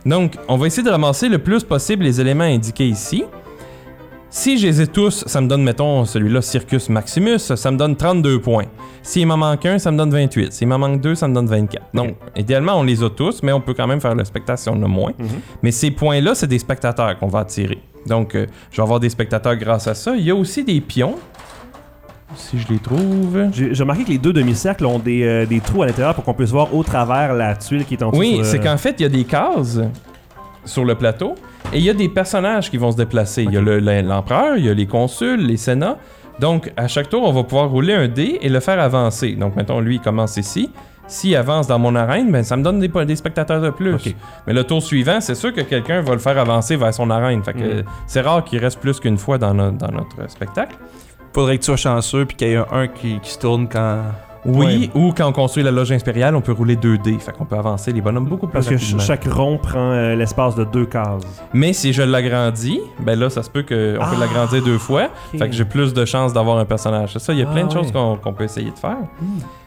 Donc, 0.06 0.36
on 0.48 0.56
va 0.56 0.66
essayer 0.66 0.82
de 0.82 0.90
ramasser 0.90 1.28
le 1.28 1.38
plus 1.38 1.62
possible 1.62 2.04
les 2.04 2.20
éléments 2.20 2.44
indiqués 2.44 2.88
ici. 2.88 3.24
Si 4.30 4.58
je 4.58 4.66
les 4.66 4.82
ai 4.82 4.86
tous, 4.86 5.24
ça 5.26 5.40
me 5.40 5.48
donne, 5.48 5.62
mettons, 5.62 6.04
celui-là, 6.04 6.42
Circus 6.42 6.90
Maximus, 6.90 7.38
ça 7.38 7.70
me 7.70 7.78
donne 7.78 7.96
32 7.96 8.40
points. 8.40 8.66
S'il 9.02 9.26
m'en 9.26 9.38
manque 9.38 9.64
un, 9.64 9.78
ça 9.78 9.90
me 9.90 9.96
donne 9.96 10.10
28. 10.10 10.52
S'il 10.52 10.68
m'en 10.68 10.78
manque 10.78 11.00
deux, 11.00 11.14
ça 11.14 11.26
me 11.28 11.34
donne 11.34 11.46
24. 11.46 11.86
Donc, 11.94 12.14
idéalement, 12.36 12.74
on 12.74 12.82
les 12.82 13.02
a 13.02 13.08
tous, 13.08 13.42
mais 13.42 13.52
on 13.52 13.60
peut 13.62 13.72
quand 13.72 13.86
même 13.86 14.02
faire 14.02 14.14
le 14.14 14.24
spectacle 14.26 14.60
si 14.60 14.68
on 14.68 14.74
en 14.74 14.82
a 14.82 14.86
moins. 14.86 15.12
Mhm. 15.18 15.28
Mais 15.62 15.70
ces 15.70 15.90
points-là, 15.90 16.34
c'est 16.34 16.46
des 16.46 16.58
spectateurs 16.58 17.18
qu'on 17.18 17.28
va 17.28 17.40
attirer. 17.40 17.78
Donc, 18.06 18.34
euh, 18.34 18.46
je 18.70 18.76
vais 18.76 18.82
avoir 18.82 19.00
des 19.00 19.08
spectateurs 19.08 19.56
grâce 19.56 19.86
à 19.86 19.94
ça. 19.94 20.14
Il 20.14 20.24
y 20.24 20.30
a 20.30 20.34
aussi 20.34 20.62
des 20.62 20.80
pions. 20.82 21.14
Si 22.36 22.58
je 22.58 22.68
les 22.68 22.78
trouve. 22.78 23.48
J'ai 23.52 23.72
remarqué 23.82 24.04
que 24.04 24.10
les 24.10 24.18
deux 24.18 24.34
demi-cercles 24.34 24.84
ont 24.84 24.98
des, 24.98 25.22
euh, 25.22 25.46
des 25.46 25.60
trous 25.60 25.82
à 25.82 25.86
l'intérieur 25.86 26.14
pour 26.14 26.24
qu'on 26.24 26.34
puisse 26.34 26.50
voir 26.50 26.74
au 26.74 26.82
travers 26.82 27.32
la 27.32 27.56
tuile 27.56 27.86
qui 27.86 27.94
est 27.94 28.02
en 28.02 28.10
dessous. 28.10 28.20
Oui, 28.20 28.40
c'est 28.42 28.58
qu'en 28.58 28.76
fait, 28.76 28.96
il 28.98 29.04
y 29.04 29.06
a 29.06 29.08
des 29.08 29.24
cases 29.24 29.80
sur 30.66 30.84
le 30.84 30.94
plateau 30.94 31.34
et 31.72 31.78
il 31.78 31.84
y 31.84 31.90
a 31.90 31.94
des 31.94 32.08
personnages 32.08 32.70
qui 32.70 32.76
vont 32.78 32.90
se 32.92 32.96
déplacer. 32.96 33.42
Il 33.44 33.52
y 33.52 33.56
a 33.56 33.60
le- 33.60 33.78
le- 33.78 34.00
l'empereur, 34.02 34.56
il 34.56 34.64
y 34.64 34.68
a 34.70 34.74
les 34.74 34.86
consuls, 34.86 35.40
les 35.46 35.56
sénats. 35.56 35.98
Donc, 36.40 36.72
à 36.76 36.88
chaque 36.88 37.08
tour, 37.08 37.24
on 37.24 37.32
va 37.32 37.42
pouvoir 37.44 37.68
rouler 37.68 37.94
un 37.94 38.08
dé 38.08 38.38
et 38.40 38.48
le 38.48 38.60
faire 38.60 38.80
avancer. 38.80 39.32
Donc, 39.32 39.56
mettons, 39.56 39.80
lui, 39.80 39.96
il 39.96 40.00
commence 40.00 40.36
ici. 40.36 40.70
S'il 41.08 41.34
avance 41.36 41.66
dans 41.66 41.78
mon 41.78 41.94
arène, 41.94 42.30
ben, 42.30 42.42
ça 42.44 42.56
me 42.56 42.62
donne 42.62 42.78
des, 42.80 42.88
des 42.88 43.16
spectateurs 43.16 43.60
de 43.60 43.70
plus. 43.70 43.94
Mais 44.46 44.52
le 44.52 44.62
tour 44.64 44.82
suivant, 44.82 45.20
c'est 45.20 45.34
sûr 45.34 45.52
que 45.52 45.62
quelqu'un 45.62 46.00
va 46.02 46.12
le 46.12 46.18
faire 46.18 46.38
avancer 46.38 46.76
vers 46.76 46.92
son 46.94 47.10
arène. 47.10 47.42
Fait 47.42 47.54
que 47.54 47.58
Mhm. 47.78 47.84
c'est 48.06 48.20
rare 48.20 48.44
qu'il 48.44 48.58
reste 48.60 48.78
plus 48.78 49.00
qu'une 49.00 49.16
fois 49.18 49.36
dans, 49.38 49.54
no- 49.54 49.70
dans 49.70 49.90
notre 49.90 50.30
spectacle. 50.30 50.76
Faudrait 51.34 51.56
que 51.56 51.62
tu 51.62 51.66
sois 51.66 51.76
chanceux 51.76 52.24
puis 52.26 52.36
qu'il 52.36 52.48
y 52.48 52.52
ait 52.52 52.56
un, 52.56 52.66
un 52.72 52.88
qui, 52.88 53.18
qui 53.20 53.30
se 53.30 53.38
tourne 53.38 53.68
quand. 53.68 54.02
Oui, 54.44 54.90
ou 54.94 55.12
quand 55.16 55.28
on 55.28 55.32
construit 55.32 55.62
la 55.64 55.70
loge 55.70 55.90
impériale, 55.92 56.34
on 56.36 56.40
peut 56.40 56.52
rouler 56.52 56.76
2D. 56.76 57.18
Fait 57.18 57.32
qu'on 57.32 57.44
peut 57.44 57.56
avancer 57.56 57.92
les 57.92 58.00
bonhommes 58.00 58.26
beaucoup 58.26 58.46
plus 58.46 58.52
Parce 58.54 58.68
que 58.68 58.76
chaque 59.00 59.24
rond 59.24 59.58
prend 59.58 59.90
euh, 59.92 60.14
l'espace 60.14 60.54
de 60.54 60.64
deux 60.64 60.86
cases. 60.86 61.22
Mais 61.52 61.72
si 61.72 61.92
je 61.92 62.02
l'agrandis, 62.02 62.80
ben 63.00 63.18
là, 63.18 63.30
ça 63.30 63.42
se 63.42 63.50
peut 63.50 63.62
qu'on 63.62 63.68
peut 63.68 63.98
Ah, 64.00 64.12
l'agrandir 64.18 64.62
deux 64.62 64.78
fois. 64.78 65.08
ok. 65.34 65.38
Fait 65.40 65.48
que 65.48 65.54
j'ai 65.54 65.64
plus 65.64 65.92
de 65.92 66.04
chances 66.04 66.32
d'avoir 66.32 66.58
un 66.58 66.64
personnage. 66.64 67.12
C'est 67.14 67.18
ça, 67.18 67.32
il 67.32 67.40
y 67.40 67.42
a 67.42 67.46
plein 67.46 67.62
Ah, 67.64 67.68
de 67.68 67.72
choses 67.72 67.86
ouais. 67.92 68.18
qu'on 68.22 68.32
peut 68.32 68.44
essayer 68.44 68.70
de 68.70 68.78
faire. 68.78 68.98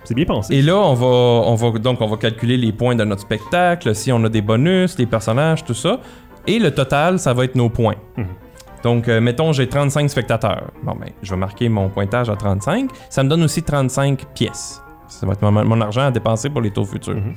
C'est 0.03 0.15
bien 0.15 0.25
pensé. 0.25 0.55
Et 0.55 0.61
là, 0.61 0.77
on 0.77 0.93
va, 0.93 1.05
on 1.05 1.55
va 1.55 1.77
donc 1.77 2.01
on 2.01 2.07
va 2.07 2.17
calculer 2.17 2.57
les 2.57 2.71
points 2.71 2.95
de 2.95 3.03
notre 3.03 3.21
spectacle, 3.21 3.93
si 3.93 4.11
on 4.11 4.23
a 4.23 4.29
des 4.29 4.41
bonus, 4.41 4.97
les 4.97 5.05
personnages, 5.05 5.63
tout 5.63 5.73
ça. 5.75 5.99
Et 6.47 6.57
le 6.57 6.71
total, 6.71 7.19
ça 7.19 7.33
va 7.33 7.43
être 7.45 7.55
nos 7.55 7.69
points. 7.69 7.95
Mhm. 8.17 8.25
Donc, 8.83 9.07
euh, 9.07 9.21
mettons, 9.21 9.51
j'ai 9.53 9.67
35 9.67 10.09
spectateurs. 10.09 10.71
Bon, 10.83 10.93
ben, 10.95 11.09
je 11.21 11.31
vais 11.31 11.37
marquer 11.39 11.69
mon 11.69 11.89
pointage 11.89 12.29
à 12.29 12.35
35. 12.35 12.89
Ça 13.09 13.23
me 13.23 13.29
donne 13.29 13.43
aussi 13.43 13.61
35 13.63 14.25
pièces. 14.33 14.81
Ça 15.07 15.25
va 15.27 15.33
être 15.33 15.41
mon, 15.41 15.51
mon 15.65 15.81
argent 15.81 16.01
à 16.07 16.11
dépenser 16.11 16.49
pour 16.49 16.61
les 16.61 16.71
tours 16.71 16.87
futurs. 16.87 17.15
Mhm. 17.15 17.33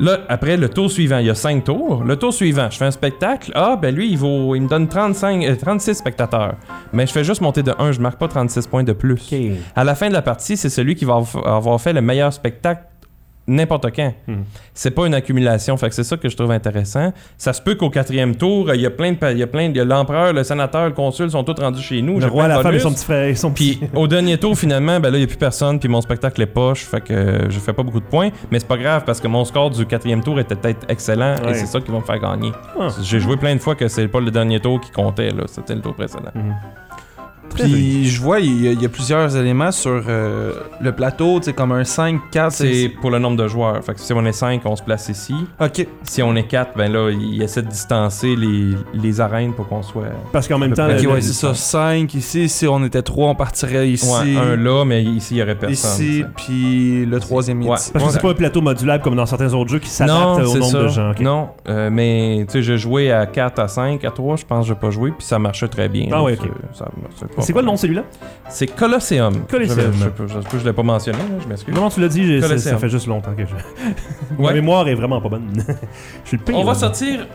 Là, 0.00 0.18
après 0.28 0.56
le 0.56 0.68
tour 0.68 0.90
suivant, 0.90 1.18
il 1.18 1.26
y 1.26 1.30
a 1.30 1.36
5 1.36 1.62
tours. 1.62 2.02
Le 2.02 2.16
tour 2.16 2.34
suivant, 2.34 2.68
je 2.68 2.76
fais 2.76 2.84
un 2.84 2.90
spectacle. 2.90 3.52
Ah, 3.54 3.76
ben 3.80 3.94
lui, 3.94 4.10
il, 4.10 4.18
vaut, 4.18 4.56
il 4.56 4.62
me 4.62 4.68
donne 4.68 4.88
35, 4.88 5.44
euh, 5.44 5.54
36 5.54 5.94
spectateurs. 5.94 6.54
Mais 6.92 7.06
je 7.06 7.12
fais 7.12 7.22
juste 7.22 7.40
monter 7.40 7.62
de 7.62 7.72
1, 7.78 7.92
je 7.92 8.00
marque 8.00 8.18
pas 8.18 8.26
36 8.26 8.66
points 8.66 8.82
de 8.82 8.92
plus. 8.92 9.20
À 9.76 9.84
la 9.84 9.94
fin 9.94 10.08
de 10.08 10.12
la 10.12 10.22
partie, 10.22 10.56
c'est 10.56 10.68
celui 10.68 10.96
qui 10.96 11.04
va 11.04 11.14
av- 11.14 11.40
avoir 11.46 11.80
fait 11.80 11.92
le 11.92 12.00
meilleur 12.00 12.32
spectacle 12.32 12.82
n'importe 13.46 13.94
quand. 13.94 14.12
Mhm. 14.26 14.44
C'est 14.72 14.90
pas 14.90 15.06
une 15.06 15.14
accumulation, 15.14 15.76
fait 15.76 15.88
que 15.88 15.94
c'est 15.94 16.04
ça 16.04 16.16
que 16.16 16.28
je 16.28 16.36
trouve 16.36 16.50
intéressant. 16.50 17.12
Ça 17.36 17.52
se 17.52 17.60
peut 17.60 17.74
qu'au 17.74 17.90
quatrième 17.90 18.36
tour, 18.36 18.72
il 18.74 18.80
y 18.80 18.86
a 18.86 18.90
plein 18.90 19.12
de, 19.12 19.18
il 19.32 19.38
y 19.38 19.42
a 19.42 19.46
plein 19.46 19.68
de, 19.68 19.82
l'empereur, 19.82 20.32
le 20.32 20.44
sénateur, 20.44 20.86
le 20.86 20.92
consul 20.92 21.30
sont 21.30 21.44
tous 21.44 21.60
rendus 21.60 21.82
chez 21.82 22.00
nous. 22.02 22.18
Le 22.18 22.26
roi, 22.26 22.48
la 22.48 22.60
femme 22.60 22.74
et 22.74 22.78
son 22.78 22.92
petit 22.92 23.04
frère 23.04 23.24
et 23.24 23.34
son 23.34 23.50
Puis 23.50 23.80
au 23.94 24.06
dernier 24.06 24.38
tour, 24.38 24.56
finalement, 24.56 24.98
ben 25.00 25.10
là, 25.10 25.18
il 25.18 25.20
n'y 25.20 25.24
a 25.24 25.28
plus 25.28 25.36
personne, 25.36 25.78
puis 25.78 25.88
mon 25.88 26.00
spectacle 26.00 26.40
est 26.42 26.46
poche, 26.46 26.84
fait 26.84 27.00
que 27.00 27.12
euh, 27.12 27.50
je 27.50 27.58
fais 27.58 27.72
pas 27.72 27.82
beaucoup 27.82 28.00
de 28.00 28.06
points. 28.06 28.30
Mais 28.50 28.58
c'est 28.58 28.68
pas 28.68 28.78
grave 28.78 29.04
parce 29.04 29.20
que 29.20 29.28
mon 29.28 29.44
score 29.44 29.70
du 29.70 29.86
quatrième 29.86 30.22
tour 30.22 30.38
était 30.40 30.56
peut-être 30.56 30.86
excellent 30.88 31.34
Ouais. 31.44 31.50
et 31.50 31.54
c'est 31.54 31.66
ça 31.66 31.80
qui 31.80 31.90
va 31.90 31.98
me 31.98 32.04
faire 32.04 32.18
gagner. 32.18 32.52
Ah. 32.78 32.88
J'ai 33.02 33.20
joué 33.20 33.36
plein 33.36 33.54
de 33.54 33.60
fois 33.60 33.74
que 33.74 33.88
c'est 33.88 34.08
pas 34.08 34.20
le 34.20 34.30
dernier 34.30 34.60
tour 34.60 34.80
qui 34.80 34.90
comptait, 34.90 35.30
là, 35.30 35.44
c'était 35.46 35.74
le 35.74 35.80
tour 35.80 35.94
précédent. 35.94 36.30
Mhm. 36.34 36.54
Puis 37.54 38.06
je 38.08 38.20
vois, 38.20 38.40
il 38.40 38.64
y, 38.64 38.68
a, 38.68 38.72
il 38.72 38.82
y 38.82 38.86
a 38.86 38.88
plusieurs 38.88 39.36
éléments 39.36 39.72
sur 39.72 40.02
euh, 40.08 40.52
le 40.80 40.92
plateau, 40.92 41.38
tu 41.38 41.46
sais, 41.46 41.52
comme 41.52 41.72
un 41.72 41.84
5, 41.84 42.20
4. 42.30 42.52
C'est 42.52 42.88
pour 43.00 43.10
le 43.10 43.18
nombre 43.18 43.36
de 43.36 43.48
joueurs. 43.48 43.82
Fait 43.84 43.94
que 43.94 44.00
si 44.00 44.12
on 44.12 44.24
est 44.24 44.32
5, 44.32 44.62
on 44.64 44.76
se 44.76 44.82
place 44.82 45.08
ici. 45.08 45.34
Ok. 45.60 45.86
Si 46.02 46.22
on 46.22 46.34
est 46.36 46.44
4, 46.46 46.72
ben 46.76 46.92
là, 46.92 47.10
il 47.10 47.42
essaie 47.42 47.62
de 47.62 47.68
distancer 47.68 48.34
les, 48.36 48.74
les 48.94 49.20
arènes 49.20 49.52
pour 49.52 49.68
qu'on 49.68 49.82
soit. 49.82 50.04
Parce 50.32 50.48
qu'en 50.48 50.58
même 50.58 50.72
temps. 50.74 50.86
Ok, 50.88 51.02
le- 51.02 51.08
ouais, 51.08 51.14
le- 51.16 51.20
c'est 51.20 51.32
ça. 51.32 51.54
5 51.54 52.12
ici. 52.14 52.48
Si 52.48 52.66
on 52.66 52.82
était 52.84 53.02
3, 53.02 53.28
on 53.30 53.34
partirait 53.34 53.88
ici. 53.88 54.06
Ouais, 54.10 54.36
un 54.36 54.56
là, 54.56 54.84
mais 54.84 55.02
ici, 55.02 55.34
il 55.34 55.38
y 55.38 55.42
aurait 55.42 55.54
personne. 55.54 56.02
ici, 56.04 56.24
tu 56.36 56.44
puis 56.44 57.06
le 57.06 57.20
troisième 57.20 57.62
Ouais. 57.66 57.76
ici. 57.76 57.90
Parce 57.92 58.04
que 58.06 58.10
c'est 58.12 58.20
pas 58.22 58.30
un 58.30 58.34
plateau 58.34 58.60
modulable 58.60 59.02
comme 59.02 59.16
dans 59.16 59.26
certains 59.26 59.52
autres 59.54 59.70
jeux 59.70 59.78
qui 59.78 59.88
sais. 59.88 60.04
Non, 60.06 60.34
au 60.40 60.46
c'est 60.46 60.58
nombre 60.58 60.72
ça. 60.72 60.82
de 60.82 60.88
gens. 60.88 61.10
ok. 61.12 61.20
Non, 61.20 61.48
euh, 61.68 61.88
mais 61.90 62.44
tu 62.46 62.52
sais, 62.54 62.62
j'ai 62.62 62.76
joué 62.78 63.12
à 63.12 63.26
4, 63.26 63.58
à 63.60 63.68
5, 63.68 64.04
à 64.04 64.10
3, 64.10 64.36
je 64.36 64.44
pense 64.44 64.64
que 64.66 64.68
j'ai 64.74 64.78
pas 64.78 64.90
joué, 64.90 65.10
puis 65.16 65.24
ça 65.26 65.38
marchait 65.38 65.68
très 65.68 65.88
bien. 65.88 66.06
Ah 66.10 66.16
là, 66.16 66.22
ouais, 66.24 66.36
ça- 66.36 66.42
ok. 66.44 66.50
ça- 66.72 66.88
c'est 67.16 67.34
pas- 67.34 67.42
C'est 67.44 67.52
quoi 67.52 67.62
le 67.62 67.66
nom 67.66 67.74
de 67.74 67.78
celui-là? 67.78 68.02
C'est 68.48 68.66
Colosseum. 68.66 69.44
Colosseum. 69.48 69.92
Je, 69.92 70.24
je, 70.26 70.32
je, 70.52 70.58
je, 70.58 70.64
l'ai 70.64 70.72
pas 70.72 70.82
mentionné, 70.82 71.18
là, 71.18 71.24
je 71.42 71.48
m'excuse. 71.48 71.74
Comment 71.74 71.90
tu 71.90 72.00
l'as 72.00 72.08
dit 72.08 72.40
ça, 72.58 72.76
fait 72.78 72.88
juste 72.88 73.06
longtemps 73.06 73.34
que 73.36 73.42
je. 73.44 73.54
Ma 74.38 74.46
Ouais. 74.48 74.54
mémoire 74.54 74.88
est 74.88 74.94
vraiment 74.94 75.20
pas 75.20 75.28
bonne. 75.28 75.50
je 76.24 76.28
suis 76.28 76.36
le 76.38 76.42
pire. 76.42 76.56
On 76.58 76.64
va 76.64 76.74
sortir 76.74 77.26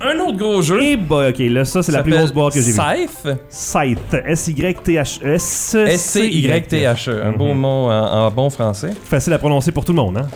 un 0.00 0.18
autre 0.20 0.38
gros 0.38 0.62
jeu. 0.62 0.82
Et 0.82 0.96
bah, 0.96 1.28
ok, 1.28 1.38
là, 1.38 1.64
ça, 1.64 1.82
c'est 1.82 1.92
la 1.92 2.02
plus 2.02 2.12
grosse 2.12 2.32
boîte 2.32 2.54
que 2.54 2.60
j'ai 2.60 2.72
vue. 2.72 2.78
Scythe. 2.78 3.28
Scythe. 3.50 4.14
S-Y-T-H. 4.24 5.20
S-C-Y-T-H-E. 5.96 7.22
Un 7.24 7.32
beau 7.32 7.48
Mhm. 7.52 7.58
mot 7.60 7.90
en, 7.90 8.30
bon 8.30 8.48
français. 8.50 8.90
Facile 9.04 9.32
à 9.34 9.38
prononcer 9.38 9.72
pour 9.72 9.84
tout 9.84 9.92
le 9.92 9.96
monde, 9.96 10.18
hein? 10.18 10.28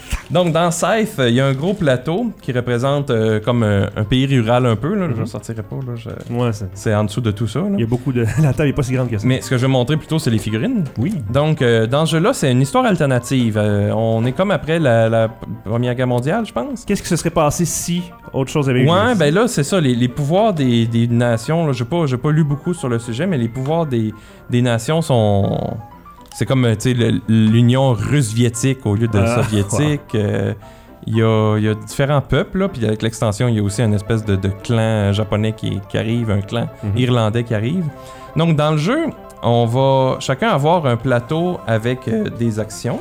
Donc, 0.30 0.52
dans 0.52 0.70
Scythe, 0.70 1.14
il 1.18 1.34
y 1.34 1.40
a 1.40 1.46
un 1.46 1.52
gros 1.52 1.74
plateau 1.74 2.32
qui 2.42 2.52
représente 2.52 3.10
euh, 3.10 3.40
comme 3.40 3.62
un, 3.62 3.88
un 3.94 4.04
pays 4.04 4.26
rural 4.26 4.66
un 4.66 4.76
peu. 4.76 4.94
Là. 4.94 5.06
Je 5.08 5.14
Mhm. 5.14 5.20
ne 5.20 5.26
sortirai 5.26 5.62
pas. 5.62 5.76
Là, 5.76 5.94
je- 5.96 6.34
Ouais, 6.34 6.50
c'est. 6.52 6.68
C'est 6.74 6.94
en 6.94 7.04
dessous 7.04 7.20
de 7.20 7.30
tout 7.30 7.46
ça. 7.46 7.60
là. 7.60 7.66
Il 7.74 7.80
y 7.80 7.84
a 7.84 7.86
beaucoup 7.86 8.12
de. 8.12 8.24
La 8.42 8.52
table 8.52 8.68
est 8.68 8.72
pas 8.72 8.82
si 8.82 8.92
grande 8.92 9.08
que 9.10 9.18
ça. 9.18 9.26
Mais 9.26 9.40
ce 9.40 9.50
que 9.50 9.56
je 9.56 9.62
vais 9.62 9.72
montrer 9.72 9.96
plutôt, 9.96 10.18
c'est 10.18 10.30
les 10.30 10.38
figurines. 10.38 10.84
Oui. 10.98 11.14
Donc, 11.32 11.62
euh, 11.62 11.86
dans 11.86 12.04
ce 12.06 12.12
jeu-là, 12.12 12.32
c'est 12.32 12.50
une 12.52 12.60
histoire 12.60 12.84
alternative. 12.84 13.56
Euh, 13.56 13.90
on 13.92 14.24
est 14.26 14.32
comme 14.32 14.50
après 14.50 14.78
la, 14.78 15.08
la 15.08 15.28
Première 15.64 15.94
Guerre 15.94 16.06
mondiale, 16.06 16.44
je 16.46 16.52
pense. 16.52 16.84
Qu'est-ce 16.84 17.02
qui 17.02 17.08
se 17.08 17.16
serait 17.16 17.30
passé 17.30 17.64
si 17.64 18.02
autre 18.32 18.50
chose 18.50 18.68
avait 18.68 18.82
eu 18.82 18.90
Ouais, 18.90 19.12
lieu? 19.12 19.18
ben 19.18 19.32
là, 19.34 19.48
c'est 19.48 19.64
ça. 19.64 19.80
Les, 19.80 19.94
les 19.94 20.08
pouvoirs 20.08 20.52
des, 20.52 20.86
des 20.86 21.06
nations, 21.08 21.66
là, 21.66 21.72
j'ai 21.72 21.84
pas, 21.84 22.30
lu 22.30 22.44
beaucoup 22.44 22.74
sur 22.74 22.88
le 22.88 22.98
sujet, 22.98 23.26
mais 23.26 23.38
les 23.38 23.48
pouvoirs 23.48 23.86
des, 23.86 24.12
des 24.50 24.62
nations 24.62 25.00
sont. 25.02 25.58
C'est 26.34 26.44
comme, 26.44 26.66
tu 26.76 26.90
sais, 26.90 26.94
le- 26.94 27.20
l'Union 27.28 27.92
russe-viétique 27.94 28.84
au 28.84 28.94
lieu 28.94 29.08
de 29.08 29.18
Ah, 29.18 29.42
soviétique. 29.42 30.14
Euh, 30.14 30.52
Il 31.08 31.16
y, 31.16 31.22
a, 31.22 31.56
il 31.56 31.62
y 31.64 31.68
a 31.68 31.74
différents 31.74 32.20
peuples, 32.20 32.58
là, 32.58 32.68
puis 32.68 32.84
avec 32.84 33.00
l'extension, 33.00 33.46
il 33.46 33.54
y 33.54 33.60
a 33.60 33.62
aussi 33.62 33.80
une 33.80 33.94
espèce 33.94 34.24
de, 34.24 34.34
de 34.34 34.48
clan 34.48 35.12
japonais 35.12 35.52
qui, 35.52 35.78
qui 35.88 35.96
arrive, 35.98 36.32
un 36.32 36.40
clan 36.40 36.66
Mhm. 36.82 36.90
irlandais 36.98 37.44
qui 37.44 37.54
arrive. 37.54 37.84
Donc, 38.36 38.56
dans 38.56 38.72
le 38.72 38.76
jeu, 38.76 39.06
on 39.42 39.66
va 39.66 40.16
chacun 40.20 40.48
avoir 40.50 40.86
un 40.86 40.96
plateau 40.96 41.58
avec 41.66 42.06
euh, 42.08 42.28
des 42.30 42.58
actions. 42.60 43.00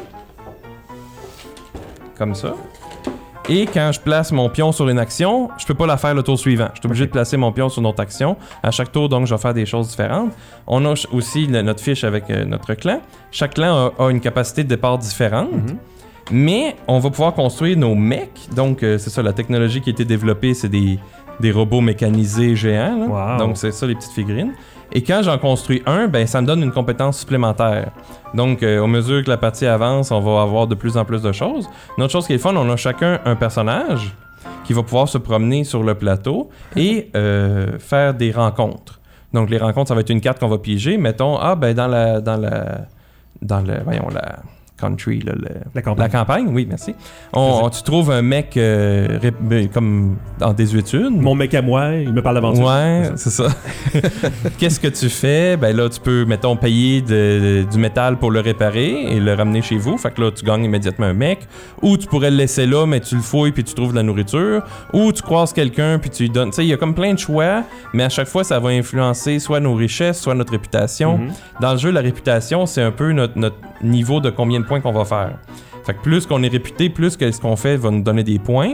Comme 2.17 2.35
ça. 2.35 2.53
Et 3.47 3.67
quand 3.67 3.91
je 3.91 3.99
place 3.99 4.31
mon 4.31 4.49
pion 4.49 4.71
sur 4.71 4.89
une 4.89 4.97
action, 4.97 5.49
je 5.57 5.65
peux 5.67 5.75
pas 5.75 5.85
la 5.85 5.97
faire 5.97 6.15
le 6.15 6.23
tour 6.23 6.39
suivant. 6.39 6.69
Je 6.73 6.79
suis 6.79 6.87
obligé 6.87 7.05
de 7.05 7.11
placer 7.11 7.37
mon 7.37 7.51
pion 7.51 7.69
sur 7.69 7.79
une 7.81 7.85
autre 7.87 8.01
action. 8.01 8.37
À 8.63 8.71
chaque 8.71 8.91
tour, 8.91 9.07
donc, 9.07 9.27
je 9.27 9.35
vais 9.35 9.41
faire 9.41 9.53
des 9.53 9.65
choses 9.67 9.89
différentes. 9.89 10.31
On 10.65 10.83
a 10.85 10.93
aussi 11.11 11.45
le- 11.45 11.61
notre 11.61 11.81
fiche 11.81 12.03
avec 12.03 12.29
euh, 12.31 12.45
notre 12.45 12.73
clan. 12.73 13.01
Chaque 13.31 13.53
clan 13.53 13.91
a, 13.99 14.03
a 14.05 14.09
une 14.09 14.19
capacité 14.21 14.63
de 14.63 14.69
départ 14.69 14.97
différente. 14.97 15.51
Mhm. 15.51 15.77
Mais 16.31 16.75
on 16.87 16.97
va 16.97 17.11
pouvoir 17.11 17.33
construire 17.35 17.77
nos 17.77 17.93
mechs. 17.93 18.47
Donc, 18.55 18.81
euh, 18.81 18.97
c'est 18.97 19.11
ça, 19.11 19.21
la 19.21 19.33
technologie 19.33 19.79
qui 19.81 19.89
a 19.89 19.93
été 19.93 20.05
développée, 20.05 20.55
c'est 20.55 20.69
des, 20.69 20.97
des 21.39 21.51
robots 21.51 21.81
mécanisés 21.81 22.55
géants. 22.55 22.97
là. 22.97 23.35
Wow. 23.35 23.37
Donc, 23.37 23.57
c'est 23.57 23.71
ça, 23.71 23.85
les 23.85 23.93
petites 23.93 24.13
figurines. 24.13 24.53
Et 24.91 25.03
quand 25.03 25.21
j'en 25.23 25.37
construis 25.37 25.81
un, 25.85 26.07
ben, 26.07 26.25
ça 26.27 26.41
me 26.41 26.47
donne 26.47 26.63
une 26.63 26.71
compétence 26.71 27.19
supplémentaire. 27.19 27.91
Donc, 28.33 28.63
euh, 28.63 28.79
au 28.79 28.87
mesure 28.87 29.23
que 29.23 29.29
la 29.29 29.37
partie 29.37 29.65
avance, 29.65 30.11
on 30.11 30.19
va 30.19 30.41
avoir 30.41 30.67
de 30.67 30.75
plus 30.75 30.97
en 30.97 31.05
plus 31.05 31.21
de 31.21 31.31
choses. 31.31 31.67
Une 31.97 32.03
autre 32.03 32.13
chose 32.13 32.27
qui 32.27 32.33
est 32.33 32.37
fun, 32.37 32.55
on 32.55 32.69
a 32.69 32.75
chacun 32.75 33.19
un 33.25 33.35
personnage 33.35 34.15
qui 34.63 34.73
va 34.73 34.83
pouvoir 34.83 35.07
se 35.07 35.17
promener 35.17 35.63
sur 35.63 35.83
le 35.83 35.95
plateau 35.95 36.49
et 36.75 37.09
euh, 37.15 37.77
faire 37.79 38.13
des 38.13 38.31
rencontres. 38.31 38.99
Donc, 39.33 39.49
les 39.49 39.57
rencontres, 39.57 39.89
ça 39.89 39.95
va 39.95 40.01
être 40.01 40.09
une 40.09 40.21
carte 40.21 40.39
qu'on 40.39 40.47
va 40.47 40.57
piéger. 40.57 40.97
Mettons, 40.97 41.37
ah, 41.37 41.55
ben, 41.55 41.73
dans 41.73 41.87
la. 41.87 42.21
Dans 42.21 42.37
la. 42.37 42.85
Dans 43.41 43.61
le. 43.61 43.81
Voyons, 43.83 44.07
la. 44.09 44.39
Country, 44.77 45.19
là, 45.21 45.31
le- 45.37 45.47
La 45.73 45.81
campagne. 45.81 46.03
la 46.05 46.09
campagne, 46.09 46.47
oui, 46.51 46.65
merci. 46.67 46.93
On, 47.31 47.61
on- 47.63 47.69
tu 47.69 47.81
trouves 47.83 48.11
un 48.11 48.21
mec 48.21 48.57
euh, 48.57 49.17
ré- 49.21 49.31
ben, 49.39 49.69
comme 49.69 50.17
en 50.41 50.51
désuétude? 50.53 51.11
Mon 51.11 51.33
mec 51.33 51.53
à 51.53 51.61
moi, 51.61 51.93
il 51.95 52.11
me 52.11 52.21
parle 52.21 52.35
d'aventure. 52.35 52.65
Ouais, 52.65 53.11
c'est 53.15 53.29
ça. 53.29 53.47
Qu'est-ce 54.57 54.79
que 54.79 54.87
tu 54.87 55.09
fais? 55.09 55.57
Ben 55.57 55.75
là, 55.75 55.89
tu 55.89 55.99
peux, 55.99 56.25
mettons, 56.25 56.55
payer 56.57 57.01
de- 57.01 57.65
du 57.71 57.77
métal 57.77 58.17
pour 58.17 58.31
le 58.31 58.39
réparer 58.41 59.03
et 59.15 59.19
le 59.19 59.33
ramener 59.33 59.61
chez 59.61 59.77
vous. 59.77 59.97
Fait 59.97 60.11
que 60.13 60.21
là, 60.21 60.31
tu 60.31 60.43
gagnes 60.45 60.65
immédiatement 60.65 61.05
un 61.07 61.13
mec. 61.13 61.39
Ou 61.81 61.97
tu 61.97 62.07
pourrais 62.07 62.31
le 62.31 62.37
laisser 62.37 62.65
là, 62.65 62.85
mais 62.85 62.99
tu 62.99 63.15
le 63.15 63.21
fouilles 63.21 63.51
puis 63.51 63.63
tu 63.63 63.73
trouves 63.73 63.91
de 63.91 63.95
la 63.97 64.03
nourriture. 64.03 64.61
Ou 64.93 65.11
tu 65.11 65.21
croises 65.21 65.53
quelqu'un 65.53 65.99
puis 65.99 66.09
tu 66.09 66.23
lui 66.23 66.29
donnes. 66.29 66.49
Tu 66.49 66.57
sais, 66.57 66.65
il 66.65 66.69
y 66.69 66.73
a 66.73 66.77
comme 66.77 66.95
plein 66.95 67.13
de 67.13 67.19
choix, 67.19 67.63
mais 67.93 68.03
à 68.03 68.09
chaque 68.09 68.27
fois, 68.27 68.43
ça 68.43 68.59
va 68.59 68.69
influencer 68.69 69.39
soit 69.39 69.59
nos 69.59 69.73
richesses, 69.75 70.19
soit 70.21 70.35
notre 70.35 70.51
réputation. 70.51 71.17
Mhm. 71.17 71.29
Dans 71.61 71.71
le 71.71 71.77
jeu, 71.77 71.91
la 71.91 72.01
réputation, 72.01 72.65
c'est 72.65 72.81
un 72.81 72.91
peu 72.91 73.11
notre, 73.11 73.37
notre 73.37 73.55
niveau 73.81 74.19
de 74.19 74.29
combien 74.29 74.59
de 74.59 74.64
qu'on 74.65 74.91
va 74.91 75.05
faire. 75.05 75.37
Fait 75.85 75.93
plus 75.93 76.25
qu'on 76.25 76.41
est 76.43 76.47
réputé, 76.47 76.89
plus 76.89 77.15
que 77.15 77.31
ce 77.31 77.39
qu'on 77.39 77.55
fait 77.55 77.77
va 77.77 77.91
nous 77.91 78.01
donner 78.01 78.23
des 78.23 78.39
points. 78.39 78.73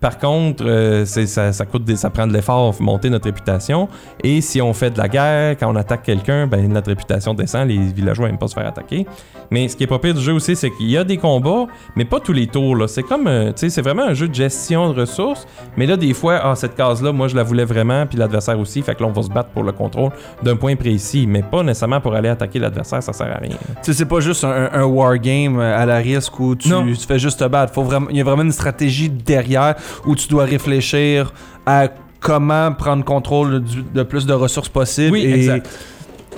Par 0.00 0.18
contre, 0.18 0.64
euh, 0.66 1.04
ça, 1.04 1.52
ça 1.52 1.66
coûte 1.66 1.84
des- 1.84 1.96
ça 1.96 2.10
prend 2.10 2.26
de 2.26 2.32
l'effort 2.32 2.74
monter 2.80 3.10
notre 3.10 3.24
réputation. 3.26 3.88
Et 4.22 4.40
si 4.40 4.60
on 4.62 4.72
fait 4.72 4.90
de 4.90 4.98
la 4.98 5.08
guerre, 5.08 5.56
quand 5.58 5.70
on 5.72 5.76
attaque 5.76 6.02
quelqu'un, 6.02 6.46
ben 6.46 6.68
notre 6.72 6.88
réputation 6.88 7.34
descend, 7.34 7.68
les 7.68 7.78
villageois 7.78 8.26
n'aiment 8.28 8.38
pas 8.38 8.48
se 8.48 8.54
faire 8.54 8.66
attaquer. 8.66 9.06
Mais 9.50 9.66
ce 9.68 9.76
qui 9.76 9.84
est 9.84 9.88
pas 9.88 9.98
pire 9.98 10.14
du 10.14 10.20
jeu 10.20 10.32
aussi, 10.32 10.54
c'est 10.54 10.70
qu'il 10.70 10.90
y 10.90 10.96
a 10.96 11.04
des 11.04 11.16
combats, 11.16 11.66
mais 11.96 12.04
pas 12.04 12.20
tous 12.20 12.32
les 12.32 12.46
tours. 12.46 12.76
C'est 12.88 13.02
comme, 13.02 13.26
euh, 13.26 13.46
tu 13.48 13.52
sais, 13.56 13.70
c'est 13.70 13.82
vraiment 13.82 14.02
un 14.04 14.14
jeu 14.14 14.28
de 14.28 14.34
gestion 14.34 14.92
de 14.92 15.00
ressources. 15.00 15.46
Mais 15.76 15.86
là, 15.86 15.96
des 15.96 16.12
fois, 16.14 16.40
ah, 16.44 16.54
cette 16.54 16.76
case-là, 16.76 17.12
moi, 17.12 17.28
je 17.28 17.34
la 17.36 17.42
voulais 17.42 17.64
vraiment, 17.64 18.06
puis 18.06 18.18
l'adversaire 18.18 18.58
aussi. 18.58 18.82
Fait 18.82 18.94
que 18.94 19.02
là, 19.02 19.08
on 19.08 19.12
va 19.12 19.22
se 19.22 19.30
battre 19.30 19.48
pour 19.50 19.62
le 19.64 19.72
contrôle 19.72 20.10
d'un 20.42 20.56
point 20.56 20.76
précis, 20.76 21.26
mais 21.26 21.42
pas 21.42 21.62
nécessairement 21.62 22.00
pour 22.00 22.14
aller 22.14 22.28
attaquer 22.28 22.58
l'adversaire, 22.58 23.02
ça 23.02 23.12
sert 23.12 23.26
à 23.34 23.38
rien. 23.38 23.50
Tu 23.50 23.56
sais, 23.82 23.92
c'est 23.94 24.04
pas 24.06 24.20
juste 24.20 24.44
un, 24.44 24.68
un 24.72 24.84
wargame 24.84 25.58
à 25.58 25.84
la 25.86 25.96
risque 25.96 26.38
où 26.38 26.54
tu, 26.54 26.68
fais 27.08 27.18
juste 27.18 27.40
te 27.40 27.44
battre. 27.44 27.72
Faut 27.72 27.82
vraiment, 27.82 28.06
il 28.10 28.16
y 28.16 28.20
a 28.20 28.24
vraiment 28.24 28.42
une 28.42 28.52
stratégie 28.52 29.08
derrière 29.08 29.74
où 30.06 30.14
tu 30.16 30.28
dois 30.28 30.44
réfléchir 30.44 31.32
à 31.66 31.88
comment 32.20 32.72
prendre 32.72 33.04
contrôle 33.04 33.60
du- 33.62 33.82
de 33.82 34.02
plus 34.02 34.26
de 34.26 34.32
ressources 34.32 34.68
possibles 34.68 35.12
Oui, 35.12 35.24
et 35.24 35.34
exact. 35.34 35.68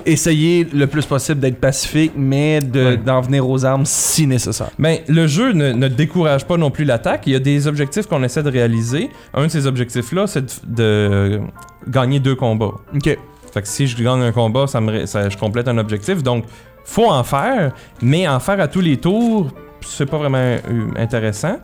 essayer 0.06 0.66
le 0.72 0.86
plus 0.86 1.04
possible 1.06 1.40
d'être 1.40 1.60
pacifique, 1.60 2.12
mais 2.16 2.60
de- 2.60 2.96
d'en 2.96 3.20
venir 3.20 3.48
aux 3.48 3.64
armes 3.64 3.84
si 3.84 4.26
nécessaire. 4.26 4.70
Ben, 4.78 4.98
le 5.08 5.26
jeu 5.26 5.52
ne, 5.52 5.72
ne 5.72 5.88
décourage 5.88 6.46
pas 6.46 6.56
non 6.56 6.70
plus 6.70 6.84
l'attaque. 6.84 7.22
Il 7.26 7.32
y 7.32 7.36
a 7.36 7.38
des 7.40 7.66
objectifs 7.66 8.06
qu'on 8.06 8.22
essaie 8.22 8.42
de 8.42 8.50
réaliser. 8.50 9.10
Un 9.34 9.44
de 9.46 9.50
ces 9.50 9.66
objectifs-là, 9.66 10.26
c'est 10.26 10.44
de, 10.66 10.70
de 10.74 11.40
gagner 11.88 12.18
deux 12.20 12.34
combats. 12.34 12.74
Ok. 12.94 13.18
Fait 13.52 13.62
que 13.62 13.68
si 13.68 13.86
je 13.86 14.02
gagne 14.02 14.22
un 14.22 14.32
combat, 14.32 14.66
ça 14.66 14.80
me, 14.80 15.06
ça- 15.06 15.28
je 15.28 15.36
complète 15.36 15.66
un 15.68 15.76
objectif. 15.78 16.22
Donc, 16.22 16.44
faut 16.84 17.10
en 17.10 17.24
faire, 17.24 17.72
mais 18.00 18.26
en 18.28 18.38
faire 18.40 18.60
à 18.60 18.68
tous 18.68 18.80
les 18.80 18.96
tours, 18.96 19.48
c'est 19.82 20.06
pas 20.06 20.18
vraiment 20.18 20.38
euh, 20.38 20.58
intéressant. 20.96 21.58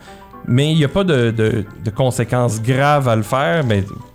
Mais 0.48 0.70
il 0.72 0.76
n'y 0.78 0.84
a 0.84 0.88
pas 0.88 1.04
de, 1.04 1.30
de- 1.30 1.64
de 1.84 1.90
conséquences 1.90 2.62
graves 2.62 3.08
à 3.08 3.16
le 3.16 3.22
faire. 3.22 3.64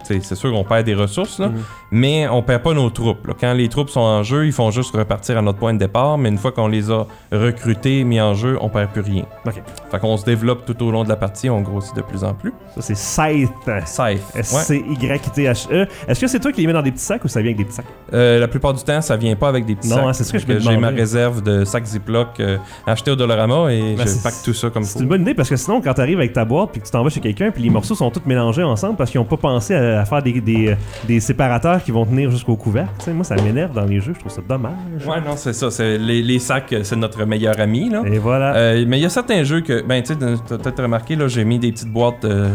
Sais, 0.03 0.19
c'est 0.23 0.33
sûr 0.35 0.51
qu'on 0.51 0.63
perd 0.63 0.83
des 0.85 0.95
ressources, 0.95 1.37
là, 1.37 1.49
Mhm. 1.49 1.55
mais 1.91 2.27
on 2.27 2.41
perd 2.41 2.63
pas 2.63 2.73
nos 2.73 2.89
troupes. 2.89 3.27
là. 3.27 3.33
Quand 3.39 3.53
les 3.53 3.69
troupes 3.69 3.89
sont 3.91 3.99
en 3.99 4.23
jeu, 4.23 4.47
ils 4.47 4.51
font 4.51 4.71
juste 4.71 4.95
repartir 4.95 5.37
à 5.37 5.43
notre 5.43 5.59
point 5.59 5.73
de 5.75 5.77
départ. 5.79 6.17
Mais 6.17 6.29
une 6.29 6.39
fois 6.39 6.51
qu'on 6.51 6.67
les 6.67 6.89
a 6.89 7.05
recrutés, 7.31 8.03
mis 8.03 8.19
en 8.19 8.33
jeu, 8.33 8.57
on 8.61 8.69
perd 8.69 8.89
plus 8.89 9.01
rien. 9.01 9.25
Ok. 9.45 9.61
Fait 9.91 9.99
qu'on 9.99 10.17
se 10.17 10.25
développe 10.25 10.65
tout 10.65 10.83
au 10.83 10.89
long 10.89 11.03
de 11.03 11.09
la 11.09 11.17
partie, 11.17 11.49
on 11.51 11.61
grossit 11.61 11.95
de 11.95 12.01
plus 12.01 12.23
en 12.23 12.33
plus. 12.33 12.51
Ça, 12.73 12.81
c'est 12.81 12.95
Scythe. 12.97 13.51
Safe. 13.85 14.33
Ouais. 14.33 14.39
S-C-Y-T-H-E. 14.39 15.87
Est-ce 16.07 16.19
que 16.19 16.27
c'est 16.27 16.39
toi 16.39 16.51
qui 16.51 16.61
les 16.61 16.67
mets 16.67 16.73
dans 16.73 16.81
des 16.81 16.91
petits 16.91 17.03
sacs 17.03 17.23
ou 17.23 17.27
ça 17.27 17.39
vient 17.41 17.49
avec 17.49 17.57
des 17.57 17.65
petits 17.65 17.75
sacs? 17.75 17.85
Euh, 18.13 18.39
la 18.39 18.47
plupart 18.47 18.73
du 18.73 18.83
temps, 18.83 19.01
ça 19.01 19.15
vient 19.17 19.35
pas 19.35 19.49
avec 19.49 19.65
des 19.65 19.75
petits 19.75 19.89
Non, 19.89 19.95
sacs. 19.97 20.05
hein, 20.05 20.13
c'est 20.13 20.23
ce 20.23 20.33
que 20.33 20.39
je 20.39 20.47
me 20.47 20.59
J'ai 20.59 20.77
ma 20.77 20.89
réserve 20.89 21.41
de 21.41 21.63
sacs 21.65 21.85
Ziploc 21.85 22.39
euh, 22.39 22.57
achetés 22.87 23.11
au 23.11 23.15
Dollarama 23.15 23.71
et 23.71 23.95
Ben, 23.95 24.03
je 24.03 24.07
c'est- 24.07 24.23
pack 24.23 24.33
tout 24.43 24.53
ça 24.53 24.69
comme 24.69 24.83
C'est 24.83 24.93
faut. 24.97 25.03
une 25.03 25.09
bonne 25.09 25.21
idée 25.21 25.33
parce 25.33 25.49
que 25.49 25.55
sinon, 25.55 25.81
quand 25.81 25.93
t'arrives 25.93 26.19
avec 26.21 26.33
ta 26.33 26.45
boîte 26.45 26.69
puis 26.71 26.81
que 26.81 26.85
tu 26.85 26.91
t'en 26.91 27.03
vas 27.03 27.09
chez 27.09 27.19
quelqu'un 27.19 27.51
puis 27.51 27.61
les 27.63 27.69
morceaux 27.69 27.95
sont 27.95 28.09
tous 28.11 28.21
mélangés 28.25 28.63
ensemble 28.63 28.95
parce 28.95 29.11
qu'ils 29.11 29.19
ont 29.19 29.25
pas 29.25 29.37
pensé 29.37 29.75
à, 29.75 30.01
à 30.01 30.05
faire 30.05 30.21
des, 30.23 30.39
des, 30.41 30.75
des 31.07 31.19
séparateurs 31.19 31.83
qui 31.83 31.91
vont 31.91 32.05
tenir 32.05 32.31
jusqu'au 32.31 32.55
couvercle. 32.55 33.11
Moi, 33.11 33.23
ça 33.23 33.35
m'énerve 33.35 33.73
dans 33.73 33.85
les 33.85 33.99
jeux. 33.99 34.13
Je 34.13 34.19
trouve 34.19 34.31
ça 34.31 34.41
dommage. 34.47 34.73
Ouais, 35.07 35.19
non, 35.21 35.35
c'est 35.35 35.53
ça. 35.53 35.69
c'est- 35.71 35.97
Les, 35.97 36.21
les 36.21 36.39
sacs, 36.39 36.71
euh, 36.73 36.83
c'est 36.83 36.95
notre 36.95 37.25
meilleur 37.25 37.59
ami. 37.59 37.89
Là. 37.89 38.01
Et 38.05 38.17
voilà. 38.19 38.55
Euh, 38.55 38.85
mais 38.87 38.99
il 38.99 39.01
y 39.03 39.05
a 39.05 39.09
certains 39.09 39.43
jeux 39.43 39.61
que, 39.61 39.81
ben, 39.85 40.01
tu 40.01 40.13
sais, 40.13 40.19
t'as 40.47 40.57
peut-être 40.57 40.81
remarqué, 40.83 41.15
là, 41.15 41.27
j'ai 41.27 41.43
mis 41.43 41.59
des 41.59 41.71
petites 41.71 41.91
boîtes 41.91 42.25
euh, 42.25 42.53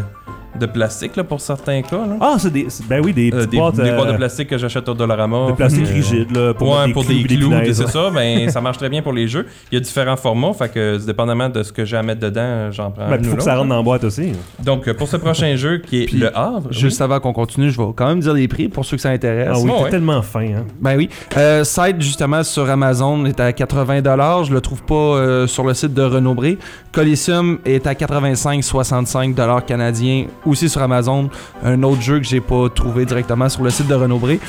de 0.58 0.66
plastique 0.66 1.16
là, 1.16 1.24
pour 1.24 1.40
certains 1.40 1.82
cas. 1.82 1.96
Là. 1.98 2.16
Ah, 2.20 2.34
c'est 2.38 2.52
des. 2.52 2.66
c'est- 2.68 2.86
Ben 2.88 3.00
oui, 3.04 3.12
des 3.12 3.28
Euh, 3.28 3.36
petites 3.38 3.50
des, 3.50 3.56
boîtes. 3.58 3.74
des 3.76 3.82
euh, 3.90 3.96
boîtes 3.96 4.12
de 4.12 4.16
plastique 4.16 4.48
que 4.48 4.58
j'achète 4.58 4.88
au 4.88 4.94
Dollarama. 4.94 5.46
de 5.48 5.52
plastique 5.52 5.86
Euh, 5.88 5.94
rigide, 5.94 6.34
là, 6.36 6.54
pour, 6.54 6.70
ouais, 6.70 6.82
mettre 6.82 6.92
pour 6.94 7.04
clous 7.04 7.14
des 7.22 7.36
clous, 7.36 7.50
punaises, 7.50 7.76
c'est 7.76 7.88
ça, 7.88 8.10
ben 8.10 8.48
ça 8.50 8.60
marche 8.60 8.78
très 8.78 8.88
bien 8.88 9.02
pour 9.02 9.12
les 9.12 9.28
jeux. 9.28 9.46
Il 9.70 9.74
y 9.74 9.78
a 9.78 9.80
différents 9.80 10.16
formats, 10.16 10.52
fait 10.52 10.68
que 10.68 10.96
dépendamment 11.04 11.48
de 11.48 11.62
ce 11.62 11.72
que 11.72 11.84
j'ai 11.84 11.96
à 11.96 12.02
mettre 12.02 12.20
dedans, 12.20 12.70
j'en 12.70 12.90
prends 12.90 13.08
Ben, 13.08 13.20
ou 13.20 13.30
faut 13.30 13.36
que 13.36 13.42
ça 13.42 13.50
l'autre. 13.50 13.58
rentre 13.60 13.68
dans 13.70 13.76
la 13.76 13.82
boîte 13.82 14.04
aussi. 14.04 14.32
Donc, 14.64 14.88
euh, 14.88 14.94
pour 14.94 15.08
ce 15.08 15.16
prochain 15.16 15.54
jeu 15.56 15.78
qui 15.78 16.02
est 16.02 16.06
Puis, 16.06 16.18
le 16.18 16.36
Havre, 16.36 16.72
Juste 16.72 17.00
avant 17.00 17.20
qu'on 17.20 17.32
continue, 17.32 17.70
je 17.70 17.80
vais 17.80 17.88
quand 17.94 18.06
même 18.08 18.20
dire 18.20 18.32
les 18.34 18.48
prix 18.48 18.68
pour 18.68 18.84
ceux 18.84 18.96
que 18.96 19.02
ça 19.02 19.10
intéresse. 19.10 19.48
Ah 19.52 19.58
oui, 19.58 19.70
Ouais, 19.70 19.76
t'es 19.78 19.84
ouais. 19.84 19.90
tellement 19.90 20.22
fin, 20.22 20.40
hein. 20.46 20.64
Ben 20.80 20.96
oui. 20.96 21.08
Euh, 21.36 21.64
site 21.64 22.00
justement 22.00 22.42
sur 22.42 22.68
Amazon 22.70 23.24
est 23.26 23.38
à 23.40 23.52
80$. 23.52 24.44
Je 24.44 24.52
le 24.52 24.60
trouve 24.60 24.82
pas 24.82 24.94
euh, 24.94 25.46
sur 25.46 25.64
le 25.64 25.74
site 25.74 25.94
de 25.94 26.02
Renaud 26.02 26.34
Bré. 26.34 26.58
Coliseum 26.92 27.58
est 27.64 27.86
à 27.86 27.94
85-65$ 27.94 29.64
canadiens 29.66 30.26
aussi 30.46 30.68
sur 30.68 30.80
Amazon. 30.82 31.28
Un 31.64 31.82
autre 31.82 32.00
jeu 32.00 32.18
que 32.18 32.24
j'ai 32.26 32.40
pas 32.40 32.68
trouvé 32.74 33.04
directement 33.04 33.48
sur 33.48 33.62
le 33.62 33.70
site 33.70 33.88
de 33.88 33.94
Renaud 33.94 34.18
Bré. 34.18 34.40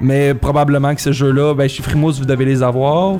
Mais 0.00 0.34
probablement 0.34 0.94
que 0.94 1.00
ce 1.00 1.12
jeu-là, 1.12 1.54
ben 1.54 1.68
chez 1.68 1.82
Frimousse, 1.82 2.18
vous 2.18 2.24
devez 2.26 2.44
les 2.44 2.62
avoir. 2.62 3.16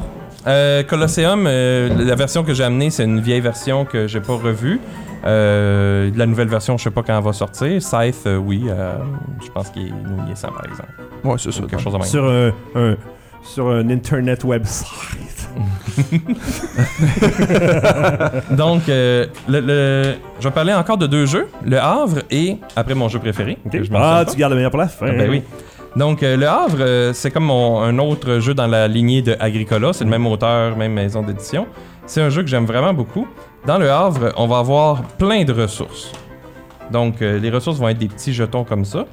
Euh, 0.47 0.83
Colosseum, 0.83 1.45
euh, 1.47 1.89
la 2.05 2.15
version 2.17 2.43
que 2.45 2.53
j'ai 2.53 2.65
amenée, 2.65 2.91
c'est 2.91 3.05
une 3.05 3.21
vieille 3.21 3.41
version 3.41 3.85
que 3.85 4.07
j'ai 4.07 4.21
pas 4.21 4.35
revue. 4.35 4.79
Euh, 5.25 6.11
la 6.15 6.27
nouvelle 6.27 6.49
version, 6.49 6.77
je 6.77 6.83
sais 6.85 6.91
pas 6.91 7.03
quand 7.03 7.17
elle 7.17 7.25
va 7.25 7.33
sortir. 7.33 7.81
Scythe, 7.81 8.27
euh, 8.27 8.37
oui, 8.37 8.65
euh, 8.69 8.93
je 9.43 9.51
pense 9.51 9.71
qu'il 9.71 9.87
est 9.87 9.91
nouillé 9.91 10.35
ça, 10.35 10.49
par 10.49 10.65
exemple. 10.67 10.91
Ouais, 11.25 11.37
c'est 11.39 11.51
ça. 11.53 11.61
Quelque 11.63 11.81
chose 11.81 11.93
de 11.95 11.99
même. 11.99 12.07
Sur 12.07 12.25
un, 12.29 12.49
un- 12.75 12.97
sur 13.45 13.69
un 13.69 13.89
internet 13.91 14.43
website. 14.45 15.49
Donc, 18.51 18.89
euh, 18.89 19.27
le, 19.49 19.61
le- 19.61 20.15
je 20.41 20.49
vais 20.49 20.55
parler 20.55 20.73
encore 20.75 20.99
de 20.99 21.07
deux 21.07 21.27
jeux, 21.27 21.49
Le 21.65 21.79
Havre 21.79 22.19
et 22.31 22.59
après 22.77 22.95
mon 22.95 23.09
jeu 23.09 23.19
préféré. 23.19 23.59
que 23.71 23.83
je 23.83 23.91
mentionne 23.91 24.01
Ah, 24.03 24.25
pas. 24.25 24.31
tu 24.33 24.37
gardes 24.37 24.53
le 24.53 24.57
meilleur 24.57 24.71
pour 24.71 24.81
la 24.81 24.89
fin. 24.89 25.07
Ah, 25.09 25.13
ben 25.13 25.31
oui. 25.31 25.43
Donc, 25.97 26.23
euh, 26.23 26.37
Le 26.37 26.49
Havre, 26.49 26.77
euh, 26.81 27.13
c'est 27.13 27.31
comme 27.31 27.45
mon- 27.45 27.81
un 27.81 27.99
autre 27.99 28.39
jeu 28.41 28.55
dans 28.55 28.67
la 28.67 28.89
lignée 28.89 29.23
de 29.23 29.37
Agricola. 29.39 29.93
C'est 29.93 30.05
le 30.05 30.11
même 30.11 30.27
auteur, 30.27 30.77
même 30.77 30.93
maison 30.93 31.23
d'édition. 31.23 31.67
C'est 32.07 32.21
un 32.23 32.31
jeu 32.31 32.43
que 32.43 32.49
j'aime 32.49 32.67
vraiment 32.67 32.93
beaucoup. 32.93 33.27
Dans 33.67 33.79
Le 33.79 33.91
Havre, 33.91 34.33
on 34.37 34.47
va 34.47 34.59
avoir 34.59 35.03
plein 35.03 35.45
de 35.45 35.53
ressources. 35.53 36.13
Donc, 36.91 37.23
euh, 37.23 37.39
les 37.39 37.51
ressources 37.51 37.79
vont 37.79 37.89
être 37.89 37.99
des 37.99 38.09
petits 38.09 38.35
jetons 38.35 38.65
comme 38.65 38.85
ça. 38.85 39.07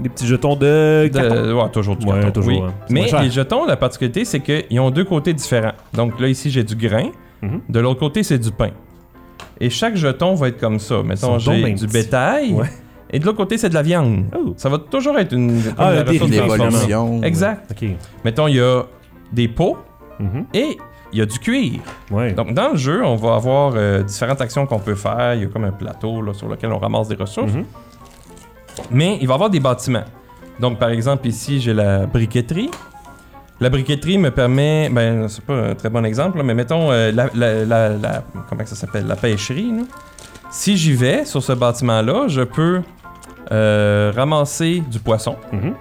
Des 0.00 0.08
petits 0.08 0.26
jetons 0.26 0.54
de. 0.56 1.08
De- 1.12 1.52
ouais, 1.54 1.68
toujours 1.70 1.96
du 1.96 2.06
Ouais, 2.06 2.20
carton, 2.20 2.30
toujours, 2.40 2.52
oui. 2.52 2.68
hein. 2.68 2.74
Mais 2.90 3.06
les 3.20 3.30
jetons, 3.30 3.64
la 3.66 3.76
particularité, 3.76 4.24
c'est 4.24 4.40
qu'ils 4.40 4.78
ont 4.80 4.90
deux 4.90 5.04
côtés 5.04 5.32
différents. 5.34 5.72
Donc 5.92 6.20
là, 6.20 6.28
ici, 6.28 6.50
j'ai 6.50 6.62
du 6.64 6.76
grain. 6.76 7.08
Mhm. 7.42 7.60
De 7.68 7.80
l'autre 7.80 8.00
côté, 8.00 8.22
c'est 8.22 8.38
du 8.38 8.50
pain. 8.50 8.70
Et 9.60 9.70
chaque 9.70 9.96
jeton 9.96 10.34
va 10.34 10.48
être 10.48 10.60
comme 10.60 10.78
ça. 10.78 11.02
Mettons, 11.04 11.38
j'ai 11.38 11.72
du 11.72 11.86
bétail. 11.86 12.52
Ouais. 12.52 12.66
Et 13.10 13.18
de 13.18 13.24
l'autre 13.24 13.38
côté, 13.38 13.56
c'est 13.58 13.70
de 13.70 13.74
la 13.74 13.82
viande. 13.82 14.24
Oh. 14.36 14.52
Ça 14.56 14.68
va 14.68 14.78
toujours 14.78 15.18
être 15.18 15.32
une, 15.32 15.60
Ah, 15.78 15.92
la 15.94 16.02
des-. 16.04 16.18
L'évolution. 16.18 17.22
Exact. 17.22 17.74
Mettons, 18.24 18.46
il 18.48 18.56
y 18.56 18.60
a 18.60 18.82
des 19.32 19.48
pots 19.48 19.78
Mhm. 20.20 20.44
et 20.54 20.76
il 21.12 21.18
y 21.18 21.22
a 21.22 21.26
du 21.26 21.38
cuir. 21.38 21.80
Ouais. 22.10 22.32
Donc, 22.32 22.52
dans 22.54 22.70
le 22.72 22.76
jeu, 22.76 23.02
on 23.04 23.16
va 23.16 23.34
avoir 23.36 23.72
euh, 23.76 24.02
différentes 24.02 24.40
actions 24.42 24.66
qu'on 24.66 24.78
peut 24.78 24.94
faire. 24.94 25.34
Il 25.34 25.42
y 25.42 25.44
a 25.44 25.48
comme 25.48 25.64
un 25.64 25.72
plateau 25.72 26.20
là, 26.22 26.34
sur 26.34 26.48
lequel 26.48 26.70
on 26.72 26.78
ramasse 26.78 27.08
des 27.08 27.14
ressources. 27.14 27.52
Mhm. 27.52 27.64
Mais 28.90 29.18
il 29.20 29.26
va 29.26 29.34
y 29.34 29.36
avoir 29.36 29.50
des 29.50 29.60
bâtiments. 29.60 30.04
Donc, 30.60 30.78
par 30.78 30.90
exemple, 30.90 31.26
ici, 31.28 31.60
j'ai 31.60 31.72
la 31.74 32.06
briqueterie. 32.06 32.70
La 33.60 33.70
briqueterie 33.70 34.18
me 34.18 34.30
permet, 34.30 34.88
ben, 34.88 35.28
c'est 35.28 35.44
pas 35.44 35.54
un 35.70 35.74
très 35.74 35.90
bon 35.90 36.04
exemple, 36.04 36.38
là, 36.38 36.44
mais 36.44 36.54
mettons, 36.54 36.90
euh, 36.92 37.10
la, 37.12 37.28
la- 37.34 37.64
la- 37.64 37.88
la- 37.90 38.22
comment 38.48 38.62
que 38.62 38.68
ça 38.68 38.76
s'appelle, 38.76 39.06
la 39.06 39.16
pêcherie, 39.16 39.72
là. 39.72 39.82
Si 40.50 40.76
j'y 40.76 40.94
vais 40.94 41.24
sur 41.24 41.42
ce 41.42 41.52
bâtiment-là, 41.52 42.28
je 42.28 42.40
peux 42.42 42.80
euh, 43.52 44.12
ramasser 44.14 44.82
du 44.90 44.98
poisson. 44.98 45.36
Mhm. 45.52 45.74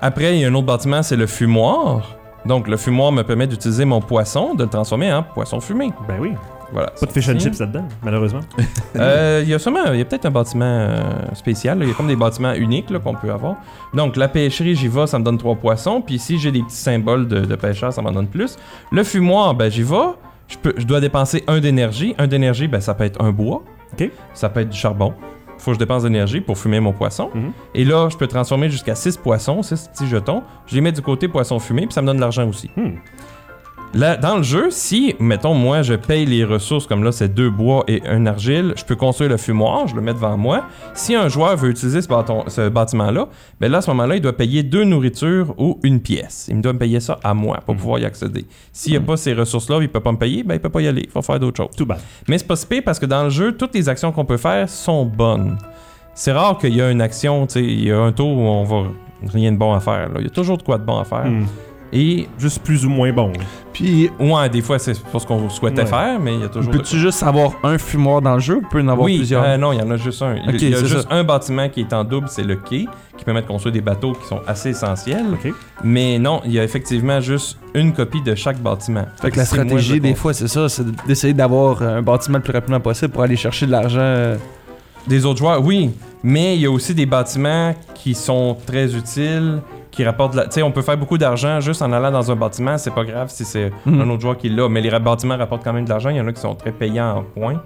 Après, 0.00 0.34
il 0.36 0.40
y 0.40 0.44
a 0.44 0.48
un 0.48 0.54
autre 0.54 0.66
bâtiment, 0.66 1.02
c'est 1.02 1.16
le 1.16 1.26
fumoir. 1.26 2.16
Donc, 2.44 2.68
le 2.68 2.76
fumoir 2.76 3.10
me 3.12 3.22
permet 3.22 3.46
d'utiliser 3.46 3.84
mon 3.84 4.00
poisson, 4.00 4.54
de 4.54 4.64
le 4.64 4.68
transformer 4.70 5.12
en 5.12 5.22
poisson 5.22 5.60
fumé. 5.60 5.92
Ben 6.06 6.16
oui. 6.20 6.32
Voilà. 6.74 6.90
Pas 6.90 7.06
de 7.06 7.12
fish 7.12 7.28
and 7.28 7.36
Ici. 7.36 7.46
chips 7.46 7.60
là-dedans, 7.60 7.86
malheureusement. 8.02 8.40
Euh, 8.96 9.40
Il 9.42 9.48
y 9.48 9.54
a 9.54 9.58
sûrement, 9.58 9.92
il 9.92 9.98
y 9.98 10.02
a 10.02 10.04
peut-être 10.04 10.26
un 10.26 10.30
bâtiment 10.30 10.64
euh, 10.66 11.00
spécial. 11.34 11.78
Il 11.82 11.88
y 11.88 11.90
a 11.90 11.94
comme 11.94 12.06
des 12.06 12.14
bâtiments 12.16 12.52
uniques 12.54 12.90
là, 12.90 12.98
qu'on 13.00 13.14
peut 13.14 13.30
avoir. 13.32 13.56
Donc, 13.92 14.16
la 14.16 14.28
pêcherie, 14.28 14.74
j'y 14.76 14.86
vais, 14.88 15.06
ça 15.08 15.18
me 15.18 15.24
donne 15.24 15.38
trois 15.38 15.54
poissons. 15.56 16.00
Puis 16.00 16.16
ici, 16.16 16.38
j'ai 16.38 16.52
des 16.52 16.62
petits 16.62 16.76
symboles 16.76 17.26
de, 17.26 17.40
de 17.40 17.54
pêcheurs, 17.56 17.92
ça 17.92 18.02
m'en 18.02 18.12
donne 18.12 18.28
plus. 18.28 18.56
Le 18.92 19.02
fumoir, 19.02 19.54
ben, 19.54 19.70
j'y 19.70 19.82
vais. 19.82 19.96
Je, 20.48 20.58
peux, 20.58 20.74
je 20.76 20.84
dois 20.84 21.00
dépenser 21.00 21.42
un 21.48 21.58
d'énergie. 21.60 22.14
Un 22.18 22.26
d'énergie, 22.26 22.68
ben, 22.68 22.80
ça 22.80 22.94
peut 22.94 23.04
être 23.04 23.20
un 23.22 23.30
bois. 23.32 23.62
Ok. 23.92 24.10
Ça 24.32 24.48
peut 24.48 24.60
être 24.60 24.70
du 24.70 24.78
charbon. 24.78 25.14
Faut 25.58 25.70
que 25.70 25.74
je 25.74 25.78
dépense 25.78 26.02
d'énergie 26.02 26.40
pour 26.40 26.58
fumer 26.58 26.78
mon 26.80 26.92
poisson. 26.92 27.30
Mhm. 27.34 27.52
Et 27.74 27.84
là, 27.84 28.08
je 28.10 28.16
peux 28.16 28.26
transformer 28.26 28.68
jusqu'à 28.70 28.94
6 28.94 29.16
poissons, 29.16 29.62
6 29.62 29.88
petits 29.88 30.06
jetons. 30.08 30.42
Je 30.66 30.74
les 30.74 30.80
mets 30.80 30.92
du 30.92 31.00
côté 31.02 31.28
poisson 31.28 31.58
fumé, 31.58 31.82
puis 31.86 31.94
ça 31.94 32.02
me 32.02 32.06
donne 32.06 32.16
de 32.16 32.20
l'argent 32.20 32.46
aussi. 32.48 32.70
Hmm. 32.76 32.96
Là, 33.94 34.16
dans 34.16 34.38
le 34.38 34.42
jeu, 34.42 34.70
si, 34.70 35.14
mettons, 35.20 35.54
moi, 35.54 35.82
je 35.82 35.94
paye 35.94 36.26
les 36.26 36.42
ressources, 36.42 36.84
comme 36.88 37.04
là, 37.04 37.12
c'est 37.12 37.32
deux 37.32 37.48
bois 37.48 37.84
et 37.86 38.02
un 38.08 38.26
argile, 38.26 38.74
je 38.76 38.84
peux 38.84 38.96
construire 38.96 39.30
le 39.30 39.36
fumoir, 39.36 39.86
je 39.86 39.94
le 39.94 40.00
mets 40.00 40.12
devant 40.12 40.36
moi. 40.36 40.66
Si 40.94 41.14
un 41.14 41.28
joueur 41.28 41.56
veut 41.56 41.70
utiliser 41.70 42.02
ce, 42.02 42.68
bâtiment-là, 42.68 43.28
ben 43.60 43.70
là, 43.70 43.78
à 43.78 43.80
ce 43.82 43.90
moment-là, 43.90 44.16
il 44.16 44.20
doit 44.20 44.36
payer 44.36 44.64
deux 44.64 44.82
nourritures 44.82 45.54
ou 45.58 45.78
une 45.84 46.00
pièce. 46.00 46.46
Il 46.48 46.56
me 46.56 46.62
doit 46.62 46.72
me 46.72 46.78
payer 46.80 46.98
ça 46.98 47.20
à 47.22 47.34
moi 47.34 47.60
pour 47.64 47.76
pouvoir 47.76 48.00
y 48.00 48.04
accéder. 48.04 48.46
S'il 48.72 48.92
n'y 48.92 48.98
a 48.98 49.00
pas 49.00 49.16
ces 49.16 49.32
ressources-là, 49.32 49.78
il 49.80 49.88
peut 49.88 50.00
pas 50.00 50.10
me 50.10 50.18
payer, 50.18 50.42
ben 50.42 50.54
il 50.54 50.60
peut 50.60 50.70
pas 50.70 50.80
y 50.80 50.88
aller. 50.88 51.02
Il 51.04 51.10
faut 51.10 51.22
faire 51.22 51.38
d'autres 51.38 51.62
choses. 51.62 51.76
Tout 51.76 51.86
bad. 51.86 52.00
Mais 52.26 52.38
c'est 52.38 52.48
pas 52.48 52.56
si 52.56 52.66
pire 52.66 52.82
parce 52.84 52.98
que 52.98 53.06
dans 53.06 53.22
le 53.22 53.30
jeu, 53.30 53.52
toutes 53.56 53.76
les 53.76 53.88
actions 53.88 54.10
qu'on 54.10 54.24
peut 54.24 54.38
faire 54.38 54.68
sont 54.68 55.04
bonnes. 55.04 55.56
C'est 56.14 56.32
rare 56.32 56.58
qu'il 56.58 56.74
y 56.74 56.82
a 56.82 56.90
une 56.90 57.00
action, 57.00 57.46
tu 57.46 57.54
sais, 57.54 57.62
il 57.62 57.84
y 57.84 57.92
a 57.92 58.00
un 58.00 58.10
tour 58.10 58.36
où 58.36 58.42
on 58.42 58.64
va 58.64 58.88
rien 59.32 59.52
de 59.52 59.56
bon 59.56 59.72
à 59.72 59.78
faire. 59.78 60.08
là. 60.08 60.16
Il 60.18 60.24
y 60.24 60.26
a 60.26 60.30
toujours 60.30 60.58
de 60.58 60.64
quoi 60.64 60.78
de 60.78 60.84
bon 60.84 60.98
à 60.98 61.04
faire. 61.04 61.26
Hmm. 61.26 61.46
Et 61.96 62.28
Juste 62.38 62.62
plus 62.62 62.84
ou 62.84 62.90
moins 62.90 63.12
bon. 63.12 63.32
Puis, 63.72 64.10
ouais, 64.20 64.48
des 64.48 64.60
fois 64.62 64.78
c'est 64.78 65.00
pas 65.00 65.18
ce 65.18 65.26
qu'on 65.26 65.48
souhaitait 65.48 65.82
Ouais. 65.82 65.86
faire, 65.86 66.18
mais 66.20 66.34
il 66.34 66.40
y 66.40 66.44
a 66.44 66.48
toujours. 66.48 66.72
de 66.72 66.78
peux-tu 66.78 66.98
juste 66.98 67.22
avoir 67.22 67.52
un 67.62 67.78
fumoir 67.78 68.20
dans 68.20 68.34
le 68.34 68.40
jeu 68.40 68.56
ou 68.56 68.62
peut 68.68 68.80
en 68.80 68.88
avoir 68.88 69.04
oui, 69.06 69.18
plusieurs? 69.18 69.42
euh, 69.44 69.56
non, 69.56 69.72
il 69.72 69.78
y 69.78 69.82
en 69.82 69.90
a 69.90 69.96
juste 69.96 70.20
un. 70.22 70.36
Il- 70.36 70.62
y 70.70 70.74
a 70.74 70.78
juste 70.80 71.02
ça. 71.02 71.06
un 71.10 71.22
bâtiment 71.24 71.68
qui 71.68 71.80
est 71.80 71.92
en 71.92 72.02
double, 72.04 72.26
c'est 72.28 72.42
le 72.44 72.56
quai, 72.56 72.86
qui 73.16 73.24
permet 73.24 73.42
de 73.42 73.46
construire 73.46 73.72
des 73.72 73.80
bateaux 73.80 74.12
qui 74.12 74.26
sont 74.26 74.40
assez 74.46 74.70
essentiels. 74.70 75.24
Mais 75.82 76.18
non, 76.18 76.40
il 76.44 76.52
y 76.52 76.58
a 76.58 76.64
effectivement 76.64 77.20
juste 77.20 77.58
une 77.74 77.92
copie 77.92 78.22
de 78.22 78.34
chaque 78.34 78.58
bâtiment. 78.60 79.06
Fait 79.20 79.30
que 79.30 79.36
la 79.36 79.44
stratégie, 79.44 80.00
des 80.00 80.14
fois, 80.14 80.32
c'est 80.34 80.48
ça, 80.48 80.68
c'est 80.68 80.84
d'essayer 81.06 81.32
d'avoir 81.34 81.80
un 81.82 82.02
bâtiment 82.02 82.38
le 82.38 82.44
plus 82.44 82.52
rapidement 82.52 82.80
possible 82.80 83.12
pour 83.12 83.22
aller 83.22 83.36
chercher 83.36 83.66
de 83.66 83.70
l'argent. 83.72 83.98
euh, 84.00 84.36
Des 85.06 85.26
autres 85.26 85.38
joueurs, 85.38 85.62
oui. 85.64 85.90
Mais 86.22 86.54
il 86.56 86.62
y 86.62 86.66
a 86.66 86.70
aussi 86.70 86.94
des 86.94 87.04
bâtiments 87.06 87.74
qui 87.94 88.14
sont 88.14 88.56
très 88.66 88.94
utiles, 88.94 89.60
qui 89.94 90.04
rapportent... 90.04 90.34
la- 90.34 90.44
Tu 90.44 90.52
sais, 90.52 90.62
on 90.62 90.70
peut 90.72 90.82
faire 90.82 90.96
beaucoup 90.98 91.18
d'argent 91.18 91.60
juste 91.60 91.80
en 91.82 91.92
allant 91.92 92.10
dans 92.10 92.30
un 92.30 92.36
bâtiment. 92.36 92.76
C'est 92.78 92.92
pas 92.94 93.04
grave 93.04 93.28
si 93.30 93.44
c'est 93.44 93.70
Mhm. 93.86 94.00
un 94.00 94.10
autre 94.10 94.20
joueur 94.22 94.36
qui 94.36 94.48
l'a. 94.48 94.68
Mais 94.68 94.80
les 94.80 94.90
bâtiments 94.98 95.36
rapportent 95.36 95.64
quand 95.64 95.72
même 95.72 95.84
de 95.84 95.90
l'argent. 95.90 96.10
Il 96.10 96.16
y 96.16 96.20
en 96.20 96.26
a 96.26 96.32
qui 96.32 96.40
sont 96.40 96.54
très 96.54 96.72
payants 96.72 97.18
en 97.18 97.22
points. 97.22 97.62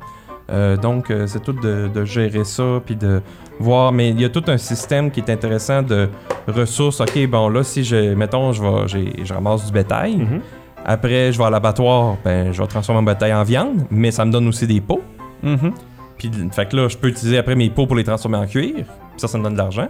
Euh, 0.50 0.76
donc, 0.76 1.10
euh, 1.10 1.26
c'est 1.26 1.42
tout 1.42 1.52
de, 1.52 1.88
de 1.92 2.04
gérer 2.04 2.44
ça, 2.44 2.80
puis 2.84 2.96
de 2.96 3.20
voir. 3.60 3.92
Mais 3.92 4.10
il 4.10 4.20
y 4.20 4.24
a 4.24 4.28
tout 4.30 4.44
un 4.46 4.56
système 4.56 5.10
qui 5.10 5.20
est 5.20 5.30
intéressant 5.30 5.82
de 5.82 6.08
ressources. 6.46 7.00
OK, 7.00 7.26
bon, 7.28 7.48
là, 7.50 7.62
si 7.62 7.84
je... 7.84 8.14
Mettons, 8.14 8.52
je, 8.52 8.62
vais, 8.62 9.24
je 9.24 9.34
ramasse 9.34 9.66
du 9.66 9.72
bétail. 9.72 10.16
Mhm. 10.16 10.40
Après, 10.86 11.32
je 11.32 11.38
vais 11.38 11.44
à 11.44 11.50
l'abattoir. 11.50 12.16
Ben, 12.24 12.52
je 12.52 12.60
vais 12.62 12.66
transformer 12.68 13.00
mon 13.02 13.06
bétail 13.12 13.34
en 13.34 13.42
viande. 13.42 13.84
Mais 13.90 14.10
ça 14.10 14.24
me 14.24 14.32
donne 14.32 14.48
aussi 14.48 14.66
des 14.66 14.80
pots. 14.80 15.02
mhm. 15.42 15.72
Puis, 16.16 16.30
fait 16.50 16.68
que 16.68 16.74
là, 16.76 16.88
je 16.88 16.96
peux 16.96 17.08
utiliser 17.08 17.38
après 17.38 17.54
mes 17.54 17.70
pots 17.70 17.86
pour 17.86 17.94
les 17.96 18.02
transformer 18.04 18.38
en 18.38 18.46
cuir. 18.46 18.74
Puis 18.74 18.84
ça, 19.18 19.28
ça 19.28 19.38
me 19.38 19.44
donne 19.44 19.52
de 19.52 19.58
l'argent. 19.58 19.88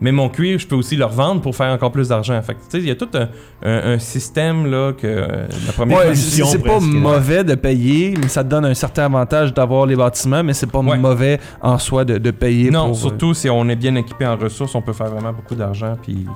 Mais 0.00 0.12
mon 0.12 0.28
cuir, 0.28 0.58
je 0.60 0.66
peux 0.66 0.76
aussi 0.76 0.94
le 0.96 1.04
revendre 1.04 1.40
pour 1.40 1.56
faire 1.56 1.72
encore 1.72 1.90
plus 1.90 2.08
d'argent. 2.08 2.40
Fait 2.42 2.54
tu 2.54 2.60
sais, 2.68 2.78
il 2.78 2.86
y 2.86 2.90
a 2.90 2.94
tout 2.94 3.08
un, 3.14 3.28
un- 3.64 3.94
un 3.94 3.98
système, 3.98 4.70
là, 4.70 4.92
que 4.92 5.06
euh, 5.06 5.46
la 5.66 5.72
première 5.72 5.98
Ouais, 5.98 6.14
c'est 6.14 6.62
pas 6.62 6.78
mauvais 6.80 7.42
de 7.42 7.54
payer, 7.56 8.14
mais 8.20 8.28
ça 8.28 8.44
te 8.44 8.48
donne 8.48 8.64
un 8.64 8.74
certain 8.74 9.06
avantage 9.06 9.52
d'avoir 9.52 9.86
les 9.86 9.96
bâtiments, 9.96 10.44
mais 10.44 10.52
c'est 10.54 10.70
pas 10.70 10.78
Ouais. 10.78 10.96
mauvais 10.96 11.40
en 11.60 11.78
soi 11.78 12.04
de, 12.04 12.18
de 12.18 12.30
payer 12.30 12.70
Non, 12.70 12.86
pour... 12.86 12.96
euh, 12.96 13.00
surtout 13.00 13.34
si 13.34 13.50
on 13.50 13.68
est 13.68 13.76
bien 13.76 13.94
équipé 13.96 14.24
en 14.26 14.36
ressources, 14.36 14.74
on 14.76 14.82
peut 14.82 14.92
faire 14.92 15.08
vraiment 15.10 15.32
beaucoup 15.32 15.54
d'argent 15.56 15.96
puis 16.00 16.26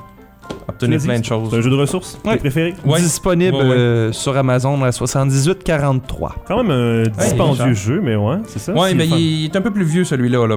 obtenir 0.68 1.00
plein 1.02 1.18
de 1.20 1.24
choses. 1.24 1.48
C'est 1.50 1.56
un 1.58 1.60
jeu 1.60 1.70
de 1.70 1.76
ressources? 1.76 2.18
Ouais. 2.24 2.40
Ouais. 2.84 3.00
disponible 3.00 3.56
Ouais, 3.56 3.62
ouais. 3.62 3.76
euh, 3.76 4.12
sur 4.12 4.36
Amazon 4.36 4.82
à 4.82 4.90
78,43. 4.90 6.30
Quand 6.46 6.62
même 6.62 6.70
un 6.70 7.02
dispendieux 7.24 7.74
jeu, 7.74 8.00
mais 8.02 8.16
ouais, 8.16 8.36
c'est 8.46 8.58
ça. 8.58 8.72
Ouais, 8.72 8.90
c'est 8.90 8.94
mais 8.94 9.06
il 9.08 9.44
est 9.46 9.56
un 9.56 9.60
peu 9.60 9.70
plus 9.70 9.84
vieux 9.84 10.04
celui-là, 10.04 10.46
là. 10.46 10.56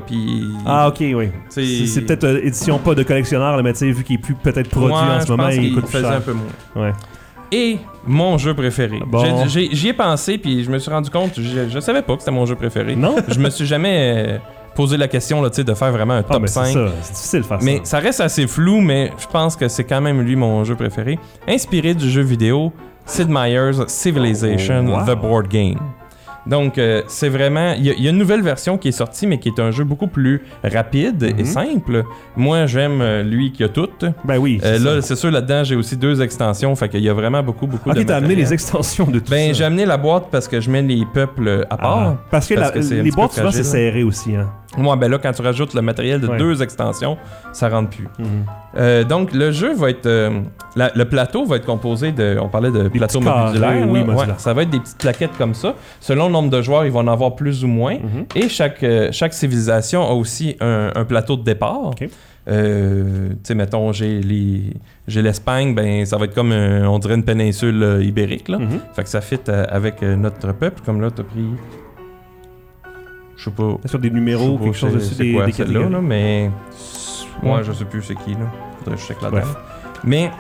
Ah, 0.66 0.88
ok, 0.90 0.98
oui. 1.02 1.30
c'est- 1.50 1.66
C'est 1.66 1.86
c'est 1.88 2.02
peut-être 2.02 2.24
euh, 2.26 2.40
édition 2.44 2.78
pas 2.80 2.96
de 2.96 3.04
collectionneur, 3.04 3.56
là, 3.58 3.64
mais 3.64 3.74
tu 3.74 3.80
sais, 3.80 3.92
vu 3.92 4.04
qu'il 4.04 4.16
est 4.16 4.20
plus 4.22 4.36
peut-être 4.36 4.70
produit 4.70 4.92
Ouais, 4.94 5.00
en 5.18 5.22
ce 5.22 5.32
moment, 5.32 5.50
il 5.50 5.74
coûte 5.74 5.86
plus 5.88 6.00
cher. 6.02 6.12
un 6.12 6.22
peu 6.22 6.34
moins. 6.34 6.84
Ouais. 6.88 6.94
Et 7.52 7.78
mon 8.08 8.38
jeu 8.38 8.54
préféré. 8.54 9.00
Bon. 9.06 9.24
J'ai- 9.24 9.50
j'ai- 9.70 9.76
J'y 9.76 9.88
ai 9.90 9.94
pensé, 9.94 10.38
puis 10.38 10.64
je 10.64 10.72
me 10.72 10.80
suis 10.80 10.90
rendu 10.92 11.10
compte, 11.10 11.34
je, 11.40 11.70
je 11.70 11.80
savais 11.80 12.02
pas 12.02 12.14
que 12.16 12.20
c'était 12.22 12.32
mon 12.32 12.46
jeu 12.46 12.56
préféré. 12.56 12.96
Non? 12.96 13.16
je 13.28 13.40
me 13.40 13.50
suis 13.50 13.66
jamais 13.66 14.16
euh, 14.28 14.38
posé 14.76 14.98
la 14.98 15.08
question 15.08 15.42
là, 15.42 15.50
de 15.50 15.74
faire 15.74 15.92
vraiment 15.92 16.14
un 16.16 16.24
Ah, 16.30 16.34
top 16.34 16.44
c'est 16.48 16.54
5. 16.54 16.66
ça. 16.74 16.88
C'est 17.02 17.14
difficile 17.14 17.42
de 17.42 17.46
faire 17.46 17.60
Mais 17.62 17.78
ça. 17.78 17.86
ça 17.86 18.00
reste 18.00 18.22
assez 18.22 18.46
flou, 18.48 18.82
mais 18.82 19.12
je 19.18 19.28
pense 19.28 19.56
que 19.56 19.68
c'est 19.68 19.84
quand 19.86 20.02
même 20.02 20.22
lui 20.22 20.36
mon 20.36 20.64
jeu 20.64 20.76
préféré. 20.76 21.18
Inspiré 21.48 21.94
du 21.94 22.10
jeu 22.10 22.22
vidéo 22.22 22.72
Sid 23.06 23.30
Meier's 23.30 23.86
Civilization, 23.88 24.86
Oh, 24.88 24.98
wow. 25.00 25.06
The 25.06 25.20
Board 25.20 25.48
Game. 25.48 25.80
Donc, 26.48 26.78
euh, 26.78 27.02
c'est 27.08 27.30
vraiment. 27.30 27.74
Il 27.76 27.86
y, 27.86 27.90
a- 27.90 27.94
il 27.98 28.04
y 28.04 28.08
a 28.08 28.12
une 28.12 28.20
nouvelle 28.20 28.44
version 28.44 28.78
qui 28.78 28.90
est 28.90 28.92
sortie, 28.92 29.26
mais 29.26 29.40
qui 29.40 29.50
est 29.50 29.60
un 29.60 29.72
jeu 29.72 29.84
beaucoup 29.84 30.06
plus 30.06 30.44
rapide 30.64 31.24
et 31.24 31.34
Mhm. 31.42 31.46
simple. 31.46 32.04
Moi, 32.36 32.68
j'aime 32.68 33.02
euh, 33.02 33.24
lui 33.24 33.52
qui 33.52 33.64
a 33.64 33.68
tout. 33.70 33.90
Ben 34.24 34.38
oui. 34.38 34.62
Euh, 34.64 34.78
là, 34.78 35.02
c'est 35.02 35.16
sûr, 35.16 35.32
là-dedans, 35.32 35.64
j'ai 35.64 35.76
aussi 35.76 35.98
deux 35.98 36.22
extensions. 36.22 36.76
Fait 36.76 36.88
qu'il 36.88 37.02
y 37.02 37.10
a 37.10 37.14
vraiment 37.16 37.42
beaucoup, 37.42 37.66
beaucoup 37.66 37.92
de. 37.92 38.00
Ok, 38.00 38.06
t'as 38.06 38.18
amené 38.18 38.36
les 38.36 38.54
extensions 38.54 39.06
de 39.08 39.18
tout 39.18 39.32
Ben, 39.32 39.56
j'ai 39.56 39.64
amené 39.64 39.88
la 39.88 39.98
boîte 39.98 40.26
parce 40.32 40.48
que 40.48 40.62
je 40.62 40.70
mets 40.70 40.84
les 40.84 41.04
peuples 41.12 41.66
à 41.68 41.78
part. 41.78 41.98
Ah, 42.00 42.18
parce 42.30 42.48
que, 42.48 42.54
parce 42.54 42.76
la- 42.76 42.80
que 42.82 42.94
un 43.00 43.02
les 43.04 43.10
boîtes, 43.12 43.32
souvent, 43.34 43.52
c'est 43.52 43.64
serré 43.64 44.04
aussi. 44.04 44.36
Hein. 44.36 44.48
Moi, 44.78 44.96
ben 44.96 45.10
là, 45.10 45.18
quand 45.18 45.32
tu 45.32 45.42
rajoutes 45.42 45.74
le 45.74 45.82
matériel 45.82 46.20
de 46.22 46.28
Ouais. 46.28 46.38
deux 46.38 46.62
extensions, 46.62 47.18
ça 47.54 47.70
rentre 47.70 47.90
plus. 47.92 48.08
Mhm. 48.20 48.26
Euh, 48.78 49.04
donc, 49.04 49.34
le 49.34 49.52
jeu 49.52 49.74
va 49.74 49.90
être. 49.90 50.06
euh, 50.06 50.42
la- 50.76 50.92
le 50.96 51.06
plateau 51.06 51.46
va 51.46 51.56
être 51.58 51.66
composé 51.66 52.12
de. 52.12 52.38
On 52.42 52.50
parlait 52.50 52.72
de 52.72 52.88
plateau 52.90 53.20
modulaire. 53.22 53.88
oui. 53.90 54.02
Ouais, 54.02 54.26
ça 54.38 54.54
va 54.54 54.64
être 54.64 54.70
des 54.70 54.80
petites 54.80 54.98
plaquettes 54.98 55.38
comme 55.38 55.54
ça. 55.54 55.76
Selon 56.00 56.28
le 56.28 56.34
nombre 56.34 56.50
de 56.50 56.62
joueurs, 56.62 56.86
ils 56.86 56.92
vont 56.92 57.00
en 57.00 57.08
avoir 57.08 57.36
plus 57.36 57.64
ou 57.64 57.68
moins. 57.68 57.96
Mhm. 57.96 58.26
Et 58.36 58.50
chaque, 58.50 58.84
euh, 58.84 59.10
chaque 59.12 59.34
civilisation 59.34 60.02
a 60.08 60.12
aussi 60.14 60.58
un, 60.60 60.92
un 60.96 61.06
plateau 61.06 61.38
de 61.38 61.44
départ. 61.44 61.88
Ok. 61.88 62.08
Euh, 62.48 63.30
tu 63.30 63.36
sais, 63.44 63.56
mettons, 63.56 63.92
j'ai 63.92 64.20
les- 64.22 64.74
j'ai 65.08 65.22
l'Espagne, 65.24 65.74
ben 65.74 66.06
ça 66.06 66.18
va 66.18 66.26
être 66.26 66.36
comme, 66.36 66.52
un- 66.52 66.88
on 66.88 67.00
dirait 67.00 67.16
une 67.16 67.24
péninsule 67.24 67.82
euh, 67.82 68.04
ibérique. 68.04 68.50
Là. 68.50 68.60
Mhm. 68.60 68.80
Fait 68.96 69.04
que 69.04 69.10
ça 69.10 69.22
fit 69.22 69.40
euh, 69.50 69.66
avec 69.70 70.02
notre 70.04 70.54
peuple. 70.54 70.82
Comme 70.86 71.02
là, 71.02 71.10
t'as 71.10 71.24
pris. 71.24 71.46
Je 73.46 73.50
sais 73.52 73.56
pas. 73.56 73.78
Sur 73.88 74.00
des 74.00 74.10
numéros, 74.10 74.58
pas 74.58 74.66
quelque 74.66 74.78
chose 74.78 74.90
c'est- 74.94 74.98
dessus, 74.98 75.14
c'est 75.16 75.32
quoi 75.34 75.52
celle-là, 75.52 75.90
là, 75.90 76.02
mais. 76.02 76.50
Ouais, 77.44 77.52
Ouais. 77.52 77.64
je 77.64 77.72
sais 77.74 77.86
plus 77.86 78.02
c'est 78.02 78.16
qui, 78.16 78.32
là. 78.32 78.48
Faudrait 78.80 78.96
que 78.96 79.02
je 79.02 79.08
check 79.08 79.22
là-dedans. 79.22 79.42
Bref. 79.42 79.56
Mais, 80.04 80.32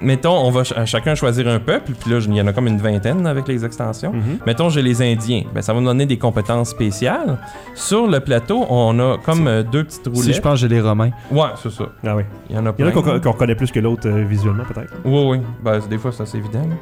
mettons, 0.00 0.36
on 0.36 0.50
va 0.50 0.64
ch- 0.64 0.78
à 0.78 0.84
chacun 0.84 1.14
choisir 1.14 1.48
un 1.48 1.58
peuple, 1.58 1.92
puis 1.98 2.10
là, 2.10 2.18
il 2.20 2.34
y 2.34 2.40
en 2.40 2.46
a 2.46 2.52
comme 2.52 2.66
une 2.66 2.78
vingtaine 2.78 3.26
avec 3.26 3.48
les 3.48 3.64
extensions. 3.64 4.12
Mhm. 4.12 4.38
Mettons, 4.46 4.68
j'ai 4.68 4.82
les 4.82 5.00
Indiens. 5.02 5.44
Ben, 5.54 5.62
ça 5.62 5.72
va 5.72 5.80
me 5.80 5.86
donner 5.86 6.06
des 6.06 6.18
compétences 6.18 6.70
spéciales. 6.70 7.38
Sur 7.74 8.06
le 8.06 8.20
plateau, 8.20 8.64
on 8.68 8.98
a 9.00 9.18
comme 9.18 9.46
euh, 9.48 9.62
deux 9.62 9.84
petites 9.84 10.06
roulettes. 10.06 10.22
Si 10.22 10.32
je 10.34 10.40
pense 10.40 10.58
j'ai 10.60 10.68
les 10.68 10.80
Romains. 10.80 11.10
Ouais, 11.30 11.48
c'est 11.60 11.70
ça. 11.72 11.84
Ah 12.06 12.14
oui. 12.16 12.22
Il 12.50 12.56
y 12.56 12.58
en 12.58 12.66
a 12.66 12.74
Il 12.78 12.84
y 12.84 12.88
en 12.88 12.90
plein. 12.92 13.00
a 13.00 13.02
qu'on 13.02 13.20
qu'on 13.20 13.32
reconnaît 13.32 13.54
plus 13.56 13.70
que 13.72 13.80
l'autre 13.80 14.08
euh, 14.08 14.24
visuellement, 14.24 14.64
peut-être. 14.64 14.92
Oui, 15.04 15.24
oui. 15.26 15.40
Ben, 15.64 15.80
des 15.88 15.98
fois, 15.98 16.12
c'est 16.12 16.22
assez 16.24 16.38
évident. 16.38 16.60
là. 16.68 16.74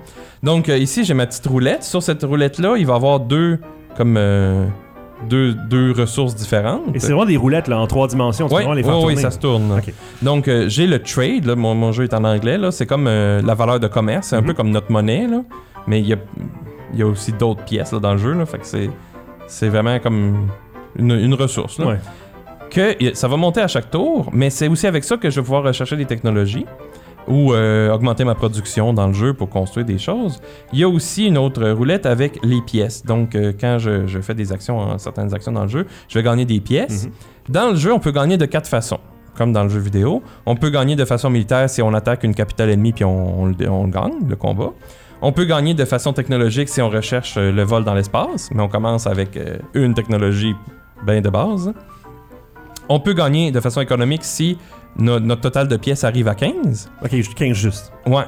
Donc, 0.42 0.68
euh, 0.68 0.76
ici, 0.76 1.04
j'ai 1.04 1.14
ma 1.14 1.26
petite 1.26 1.46
roulette. 1.46 1.84
Sur 1.84 2.02
cette 2.02 2.22
roulette-là, 2.24 2.74
il 2.76 2.86
va 2.86 2.92
y 2.94 2.96
avoir 2.96 3.20
deux, 3.20 3.60
comme, 3.96 4.16
euh, 4.16 4.66
deux, 5.28 5.52
deux 5.54 5.92
ressources 5.92 6.34
différentes. 6.34 6.82
Et 6.94 6.98
c'est 6.98 7.08
vraiment 7.12 7.26
des 7.26 7.36
roulettes 7.36 7.68
là, 7.68 7.78
en 7.78 7.86
trois 7.86 8.08
dimensions. 8.08 8.46
Oui, 8.46 8.52
vraiment 8.54 8.72
les 8.72 8.82
faire 8.82 8.96
oui, 8.96 9.00
tourner. 9.14 9.16
ça 9.16 9.30
se 9.30 9.38
tourne. 9.38 9.80
Donc, 10.22 10.48
euh, 10.48 10.68
j'ai 10.68 10.86
le 10.86 10.98
trade. 11.00 11.44
Là, 11.44 11.56
mon, 11.56 11.74
mon 11.74 11.92
jeu 11.92 12.04
est 12.04 12.14
en 12.14 12.24
anglais. 12.24 12.58
là. 12.58 12.70
C'est 12.70 12.86
comme 12.86 13.06
euh, 13.06 13.42
la 13.42 13.54
valeur 13.54 13.78
de 13.80 13.86
commerce. 13.86 14.28
C'est 14.28 14.36
un 14.36 14.40
Mhm. 14.40 14.46
peu 14.46 14.54
comme 14.54 14.70
notre 14.70 14.90
monnaie. 14.90 15.26
Là. 15.26 15.42
Mais 15.86 16.00
il 16.00 16.06
y 16.06 16.12
a, 16.12 16.16
il 16.92 16.98
y 16.98 17.02
a 17.02 17.06
aussi 17.06 17.32
d'autres 17.32 17.64
pièces 17.64 17.92
là, 17.92 17.98
dans 17.98 18.12
le 18.12 18.18
jeu. 18.18 18.32
Là. 18.32 18.46
Fait 18.46 18.58
que 18.58 18.66
c'est, 18.66 18.90
c'est 19.46 19.68
vraiment 19.68 19.98
comme 19.98 20.48
une, 20.96 21.10
une 21.12 21.34
ressource. 21.34 21.78
Là. 21.78 21.86
Ouais. 21.86 21.98
Que 22.70 23.14
ça 23.14 23.26
va 23.28 23.36
monter 23.36 23.60
à 23.60 23.68
chaque 23.68 23.90
tour. 23.90 24.30
Mais 24.32 24.48
c'est 24.50 24.68
aussi 24.68 24.86
avec 24.86 25.04
ça 25.04 25.16
que 25.16 25.28
je 25.28 25.36
vais 25.40 25.44
pouvoir 25.44 25.64
rechercher 25.64 25.96
des 25.96 26.06
technologies 26.06 26.66
ou 27.28 27.52
euh, 27.52 27.92
augmenter 27.92 28.24
ma 28.24 28.34
production 28.34 28.92
dans 28.92 29.06
le 29.06 29.12
jeu 29.12 29.34
pour 29.34 29.48
construire 29.48 29.86
des 29.86 29.98
choses. 29.98 30.40
Il 30.72 30.78
y 30.78 30.84
a 30.84 30.88
aussi 30.88 31.26
une 31.26 31.38
autre 31.38 31.68
roulette 31.70 32.06
avec 32.06 32.38
les 32.42 32.60
pièces. 32.62 33.04
Donc, 33.04 33.34
euh, 33.34 33.52
quand 33.58 33.78
je, 33.78 34.06
je 34.06 34.18
fais 34.20 34.34
des 34.34 34.52
actions, 34.52 34.98
certaines 34.98 35.32
actions 35.34 35.52
dans 35.52 35.62
le 35.62 35.68
jeu, 35.68 35.86
je 36.08 36.18
vais 36.18 36.22
gagner 36.24 36.44
des 36.44 36.60
pièces. 36.60 37.06
Mhm. 37.06 37.12
Dans 37.50 37.70
le 37.70 37.76
jeu, 37.76 37.92
on 37.92 37.98
peut 38.00 38.12
gagner 38.12 38.36
de 38.36 38.46
quatre 38.46 38.68
façons. 38.68 38.98
Comme 39.36 39.52
dans 39.52 39.62
le 39.62 39.68
jeu 39.70 39.78
vidéo. 39.78 40.22
On 40.44 40.56
peut 40.56 40.70
gagner 40.70 40.96
de 40.96 41.04
façon 41.04 41.30
militaire 41.30 41.70
si 41.70 41.80
on 41.80 41.94
attaque 41.94 42.24
une 42.24 42.34
capitale 42.34 42.68
ennemie 42.70 42.92
puis 42.92 43.04
on, 43.04 43.42
on 43.42 43.46
le- 43.46 43.70
on 43.70 43.86
gagne, 43.88 44.28
le 44.28 44.36
combat. 44.36 44.70
On 45.22 45.32
peut 45.32 45.44
gagner 45.44 45.72
de 45.72 45.84
façon 45.84 46.12
technologique 46.12 46.68
si 46.68 46.82
on 46.82 46.90
recherche 46.90 47.36
euh, 47.38 47.52
le 47.52 47.62
vol 47.62 47.84
dans 47.84 47.94
l'espace, 47.94 48.50
mais 48.52 48.62
on 48.62 48.68
commence 48.68 49.06
avec 49.06 49.38
une 49.74 49.94
technologie 49.94 50.54
ben 51.06 51.22
de 51.22 51.30
base. 51.30 51.72
On 52.88 52.98
peut 53.00 53.12
gagner 53.12 53.52
de 53.52 53.60
façon 53.60 53.80
économique 53.80 54.24
si 54.24 54.58
no- 54.96 55.20
notre 55.20 55.42
total 55.42 55.68
de 55.68 55.76
pièces 55.76 56.04
arrive 56.04 56.28
à 56.28 56.34
15. 56.34 56.90
Ok, 57.02 57.10
je- 57.12 57.30
15 57.34 57.56
juste. 57.56 57.92
Ouais. 58.06 58.24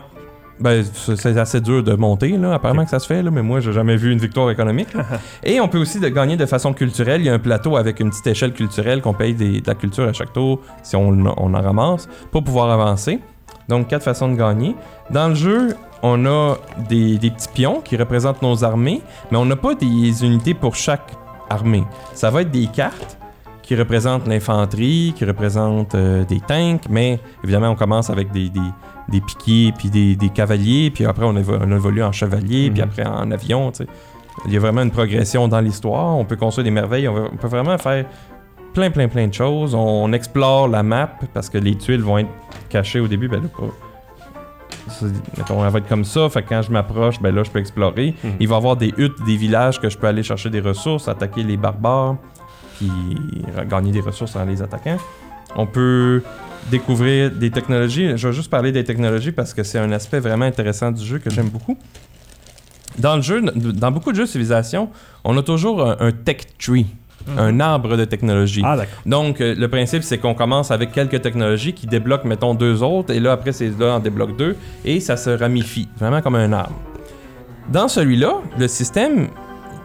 Ben, 0.61 0.85
c'est 0.95 1.17
c'est 1.17 1.37
assez 1.39 1.61
dur 1.61 1.83
de 1.83 1.95
monter, 1.95 2.37
là. 2.37 2.55
Apparemment 2.55 2.85
que 2.85 2.91
ça 2.91 3.01
se 3.01 3.07
fait, 3.07 3.23
là, 3.23 3.31
mais 3.33 3.43
moi, 3.43 3.59
j'ai 3.61 3.73
jamais 3.73 3.97
vu 3.97 4.13
une 4.13 4.19
victoire 4.19 4.49
économique. 4.51 4.95
là. 4.95 5.05
Et 5.45 5.61
on 5.61 5.67
peut 5.67 5.79
aussi 5.79 5.99
de 5.99 6.09
gagner 6.09 6.37
de 6.37 6.47
façon 6.47 6.73
culturelle. 6.73 7.21
Il 7.21 7.25
y 7.27 7.31
a 7.31 7.35
un 7.35 7.39
plateau 7.41 7.77
avec 7.77 7.99
une 7.99 8.11
petite 8.11 8.27
échelle 8.29 8.53
culturelle 8.53 9.01
qu'on 9.03 9.15
paye 9.15 9.35
des- 9.35 9.61
de 9.61 9.67
la 9.67 9.75
culture 9.75 10.05
à 10.09 10.13
chaque 10.13 10.33
tour 10.33 10.61
si 10.85 10.95
on, 10.95 11.09
on 11.09 11.55
en 11.55 11.61
ramasse 11.61 12.09
pour 12.31 12.45
pouvoir 12.45 12.71
avancer. 12.71 13.19
Donc, 13.69 13.89
quatre 13.89 14.05
façons 14.05 14.29
de 14.31 14.37
gagner. 14.37 14.77
Dans 15.11 15.29
le 15.29 15.35
jeu, 15.35 15.75
on 16.03 16.27
a 16.27 16.57
des, 16.89 17.19
des 17.19 17.31
petits 17.31 17.49
pions 17.53 17.81
qui 17.81 17.97
représentent 17.97 18.43
nos 18.43 18.63
armées, 18.63 19.01
mais 19.33 19.39
on 19.39 19.45
n'a 19.47 19.57
pas 19.57 19.75
des 19.75 20.25
unités 20.25 20.55
pour 20.55 20.77
chaque 20.77 21.13
armée. 21.51 21.85
Ça 22.15 22.31
va 22.31 22.43
être 22.43 22.51
des 22.51 22.67
cartes 22.67 23.19
qui 23.63 23.77
représentent 23.77 24.27
l'infanterie, 24.27 25.13
qui 25.17 25.25
représentent 25.25 25.95
euh, 25.95 26.25
des 26.25 26.41
tanks, 26.41 26.83
mais 26.91 27.21
évidemment, 27.45 27.71
on 27.71 27.75
commence 27.77 28.11
avec 28.11 28.33
des, 28.33 28.49
des, 28.51 28.61
des 29.09 29.21
piquiers, 29.21 29.73
puis 29.77 29.89
des, 29.91 30.17
des 30.17 30.29
cavaliers, 30.31 30.91
puis 30.91 31.05
après, 31.07 31.25
on, 31.25 31.35
évo- 31.35 31.59
on 31.61 31.71
évolue 31.71 32.03
en 32.03 32.13
chevalier, 32.13 32.71
puis 32.71 32.83
Mhm. 32.83 32.89
après 32.89 33.07
en 33.07 33.31
avion, 33.31 33.71
tu 33.71 33.85
sais. 33.85 33.91
Il 34.47 34.53
y 34.53 34.57
a 34.57 34.61
vraiment 34.61 34.83
une 34.83 34.91
progression 34.91 35.47
dans 35.47 35.61
l'histoire. 35.61 36.17
On 36.17 36.25
peut 36.25 36.37
construire 36.37 36.65
des 36.65 36.71
merveilles. 36.71 37.07
On, 37.07 37.27
on 37.33 37.37
peut 37.37 37.49
vraiment 37.49 37.77
faire 37.77 38.07
plein, 38.73 38.91
plein, 38.91 39.07
plein 39.07 39.29
de 39.29 39.35
choses. 39.35 39.75
On, 39.75 40.11
explore 40.15 40.69
la 40.69 40.83
map 40.83 41.11
parce 41.35 41.51
que 41.51 41.59
les 41.59 41.77
tuiles 41.77 42.01
vont 42.01 42.17
être 42.19 42.31
cachées 42.71 42.99
au 42.99 43.07
début. 43.09 43.29
Ben 43.29 43.43
là, 43.43 43.49
pas. 43.49 43.67
elle 45.67 45.71
va 45.71 45.79
être 45.79 45.89
comme 45.89 46.05
ça. 46.05 46.29
Fait 46.31 46.43
que 46.43 46.49
quand 46.49 46.63
je 46.63 46.71
m'approche, 46.73 47.21
ben 47.21 47.35
là, 47.35 47.43
je 47.45 47.51
peux 47.51 47.59
explorer. 47.59 48.15
Mhm. 48.25 48.31
Il 48.41 48.49
va 48.49 48.55
y 48.55 48.59
avoir 48.59 48.77
des 48.77 48.93
huttes, 48.97 49.23
des 49.27 49.37
villages 49.37 49.79
que 49.81 49.89
je 49.91 49.99
peux 49.99 50.07
aller 50.07 50.23
chercher 50.23 50.49
des 50.51 50.61
ressources, 50.61 51.09
attaquer 51.09 51.43
les 51.43 51.59
barbares, 51.59 52.17
puis 52.77 52.91
gagner 53.69 53.93
des 53.93 54.01
ressources 54.01 54.37
en 54.37 54.45
les 54.45 54.63
attaquant. 54.63 54.97
On 55.57 55.67
peut 55.67 56.23
découvrir 56.71 57.31
des 57.31 57.51
technologies. 57.51 58.17
Je 58.17 58.29
vais 58.29 58.35
juste 58.35 58.51
parler 58.51 58.73
des 58.73 58.85
technologies 58.85 59.33
parce 59.33 59.53
que 59.55 59.63
c'est 59.63 59.79
un 59.79 59.93
aspect 59.93 60.21
vraiment 60.21 60.45
intéressant 60.45 60.91
du 60.91 61.05
jeu 61.05 61.19
que 61.19 61.31
j'aime 61.31 61.49
beaucoup. 61.49 61.77
Dans 62.99 63.17
le 63.17 63.23
jeu, 63.23 63.41
dans 63.41 63.91
beaucoup 63.91 64.13
de 64.13 64.17
jeux 64.17 64.25
de 64.25 64.29
civilisation, 64.29 64.91
on 65.25 65.37
a 65.39 65.43
toujours 65.43 65.83
un, 65.83 65.97
un 65.99 66.13
tech 66.13 66.43
tree, 66.59 66.87
un 67.39 67.59
arbre 67.61 67.97
de 67.97 68.05
technologie. 68.05 68.63
Ah. 68.65 68.77
Donc, 69.07 69.41
euh, 69.41 69.55
le 69.57 69.69
principe, 69.69 70.03
c'est 70.03 70.19
qu'on 70.19 70.35
commence 70.35 70.71
avec 70.71 70.93
quelques 70.93 71.23
technologies 71.23 71.73
qui 71.73 71.87
débloquent, 71.87 72.29
mettons, 72.29 72.55
deux 72.55 72.83
autres, 72.83 73.13
et 73.15 73.21
là, 73.21 73.33
après, 73.33 73.53
c'est 73.53 73.71
là, 73.79 73.97
on 73.97 73.99
débloque 74.01 74.37
deux, 74.37 74.57
et 74.85 75.01
ça 75.01 75.17
se 75.17 75.31
ramifie, 75.31 75.89
vraiment 75.99 76.21
comme 76.21 76.35
un 76.35 76.53
arbre. 76.53 76.79
Dans 77.69 77.89
celui-là, 77.89 78.35
le 78.59 78.69
système 78.69 79.29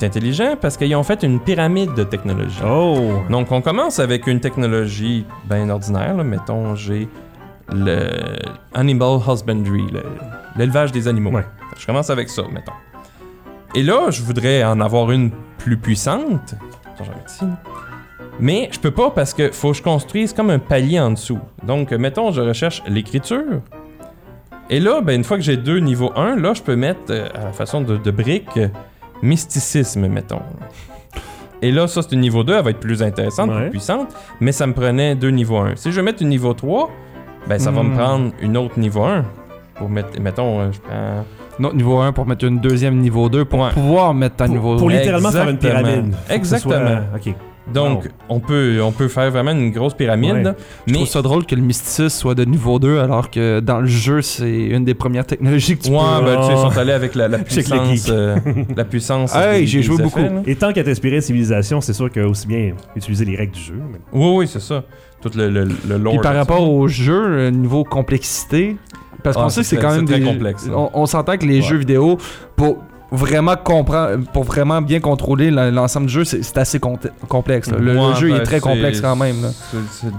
intelligent 0.04 0.56
parce 0.60 0.78
qu'ils 0.78 0.96
ont 0.96 1.04
fait 1.04 1.24
une 1.24 1.40
pyramide 1.40 1.94
de 1.94 2.04
technologies. 2.04 2.60
Oh! 2.66 3.22
Donc, 3.30 3.52
on 3.52 3.62
commence 3.62 4.00
avec 4.00 4.28
une 4.28 4.40
technologie 4.40 5.26
bien 5.50 5.70
ordinaire. 5.70 6.16
là. 6.16 6.24
Mettons, 6.24 6.76
j'ai 6.76 7.08
le 7.74 8.10
Animal 8.74 9.20
Husbandry, 9.28 9.86
le- 9.92 10.04
l'élevage 10.56 10.92
des 10.92 11.08
animaux. 11.08 11.32
Ouais. 11.32 11.46
Je 11.78 11.86
commence 11.86 12.10
avec 12.10 12.30
ça, 12.30 12.44
mettons. 12.52 12.72
Et 13.76 13.84
là, 13.84 14.10
je 14.10 14.22
voudrais 14.24 14.64
en 14.64 14.80
avoir 14.80 15.12
une 15.12 15.32
plus 15.58 15.78
puissante. 15.78 16.56
Mais 18.40 18.70
je 18.72 18.80
peux 18.80 18.92
pas 18.92 19.10
parce 19.12 19.34
que 19.34 19.52
faut 19.52 19.72
que 19.72 19.78
je 19.78 19.84
construise 19.84 20.32
comme 20.34 20.50
un 20.52 20.60
palier 20.60 21.00
en 21.00 21.12
dessous. 21.12 21.40
Donc, 21.64 21.92
mettons, 21.92 22.32
je 22.32 22.42
recherche 22.42 22.84
l'écriture. 22.88 23.62
Et 24.70 24.80
là, 24.80 25.02
ben, 25.02 25.16
une 25.16 25.24
fois 25.24 25.38
que 25.38 25.44
j'ai 25.44 25.58
deux 25.58 25.80
niveaux 25.80 26.12
1, 26.16 26.36
là, 26.36 26.54
je 26.54 26.62
peux 26.62 26.76
mettre 26.76 27.00
euh, 27.10 27.28
à 27.34 27.46
la 27.46 27.54
façon 27.54 27.82
de, 27.82 27.98
de 27.98 28.12
briques 28.12 28.60
mysticisme, 29.22 30.08
mettons. 30.08 30.42
Et 31.62 31.72
là, 31.72 31.88
ça, 31.88 32.02
c'est 32.04 32.12
une 32.14 32.22
niveau 32.22 32.44
2, 32.44 32.54
elle 32.56 32.64
va 32.64 32.70
être 32.70 32.80
plus 32.80 33.02
intéressante, 33.02 33.50
Ouais. 33.50 33.62
plus 33.62 33.70
puissante, 33.72 34.10
mais 34.40 34.52
ça 34.52 34.68
me 34.68 34.74
prenait 34.74 35.16
deux 35.16 35.30
niveaux 35.32 35.58
1. 35.58 35.76
Si 35.76 35.92
je 35.92 36.02
mettre 36.02 36.22
une 36.22 36.30
niveau 36.30 36.54
3, 36.54 36.90
ben 37.48 37.58
ça 37.60 37.72
va 37.72 37.82
Hmm. 37.82 37.88
me 37.90 37.96
prendre 37.96 38.32
une 38.42 38.58
autre 38.58 38.78
niveau 38.80 39.04
1. 39.04 39.26
Pour 39.76 39.90
mettre, 39.90 40.20
mettons, 40.22 40.60
euh, 40.62 40.72
je 40.72 40.80
prends... 40.80 41.24
Non, 41.60 41.74
niveau 41.74 41.98
1 42.00 42.12
pour 42.14 42.28
mettre 42.28 42.46
une 42.46 42.60
deuxième 42.60 42.98
niveau 43.00 43.30
2 43.30 43.44
pour 43.46 43.60
Ouais. 43.62 43.72
pouvoir 43.72 44.14
mettre 44.14 44.36
ta 44.36 44.46
Pour, 44.46 44.54
niveau 44.54 44.76
pour 44.78 44.90
littéralement 44.90 45.32
faire 45.32 45.50
une 45.50 45.56
Exactement. 45.56 45.84
pyramide. 45.84 46.16
Exactement. 46.30 46.74
soit- 46.74 47.32
Ok. 47.32 47.36
Donc, 47.74 48.04
Wow. 48.06 48.10
on, 48.30 48.40
peut, 48.40 48.80
on 48.82 48.92
peut 48.92 49.08
faire 49.10 49.30
vraiment 49.30 49.52
une 49.52 49.72
grosse 49.72 49.94
pyramide, 49.94 50.34
Ouais. 50.34 50.44
là, 50.44 50.56
Je 50.86 50.92
mais... 50.92 50.98
trouve 51.00 51.08
ça 51.08 51.22
drôle 51.22 51.46
que 51.46 51.54
le 51.56 51.62
mysticisme 51.62 52.08
soit 52.10 52.34
de 52.36 52.46
niveau 52.46 52.80
2 52.80 53.00
alors 53.00 53.30
que 53.30 53.60
dans 53.60 53.82
le 53.82 53.88
jeu 53.88 54.22
c'est 54.22 54.50
une 54.68 54.86
des 54.86 54.94
premières 54.94 55.26
technologies 55.26 55.78
que 55.78 55.84
tu 55.84 55.92
Ouais, 55.92 55.98
peux. 56.20 56.26
ben, 56.26 56.38
tu 56.38 56.44
sais, 56.48 56.54
ils 56.54 56.56
Ah. 56.66 56.72
sont 56.72 56.78
allés 56.78 56.94
avec 56.94 57.14
la, 57.16 57.28
puissance. 57.40 58.08
euh, 58.10 58.38
la 58.76 58.86
puissance. 58.86 59.36
Hey, 59.36 59.68
j'ai 59.68 59.82
joué 59.84 59.96
effets, 59.96 60.04
beaucoup. 60.04 60.20
là. 60.20 60.42
Et 60.46 60.56
tant 60.56 60.72
qu'à 60.72 60.84
t'inspirer 60.84 61.18
de 61.18 61.22
civilisation, 61.22 61.82
c'est 61.82 61.94
sûr 61.94 62.10
que 62.12 62.22
aussi 62.22 62.48
bien 62.48 62.72
utiliser 62.96 63.26
les 63.26 63.36
règles 63.36 63.52
du 63.54 63.62
jeu. 63.62 63.76
mais- 63.92 64.00
Oui, 64.14 64.32
oui, 64.38 64.48
c'est 64.48 64.62
ça. 64.62 64.84
Tout 65.22 65.32
le, 65.36 65.50
le, 65.50 65.66
le 65.90 65.98
lore. 65.98 66.14
Puis 66.14 66.22
par 66.22 66.36
rapport 66.36 66.58
ça. 66.60 66.64
au 66.64 66.88
jeu, 66.88 67.50
niveau 67.50 67.84
complexité, 67.84 68.78
parce 69.24 69.36
Ah, 69.38 69.44
qu'on 69.44 69.50
sait 69.50 69.62
que 69.62 69.68
c'est 69.68 69.78
quand 69.78 69.92
même 69.92 70.08
c'est 70.08 70.14
très 70.14 70.20
des- 70.22 70.26
complexe, 70.26 70.68
là. 70.68 70.74
On, 70.78 70.92
on 70.94 71.06
s'entend 71.06 71.38
que 71.38 71.46
les 71.46 71.56
Ouais. 71.56 71.62
jeux 71.62 71.78
vidéo 71.78 72.18
pour 72.56 72.78
vraiment 73.12 73.56
comprendre, 73.56 74.26
pour 74.34 74.44
vraiment 74.44 74.82
bien 74.82 75.00
contrôler 75.00 75.50
l'ensemble 75.52 76.08
du 76.08 76.14
jeu, 76.14 76.26
c'est 76.26 76.58
assez 76.58 76.80
complexe. 76.80 77.72
là. 77.72 77.78
Le, 77.78 77.94
jeu 78.16 78.30
ben, 78.30 78.38
est 78.38 78.44
très 78.44 78.60
complexe 78.60 79.02
quand 79.02 79.16
même. 79.16 79.42
là. 79.42 79.50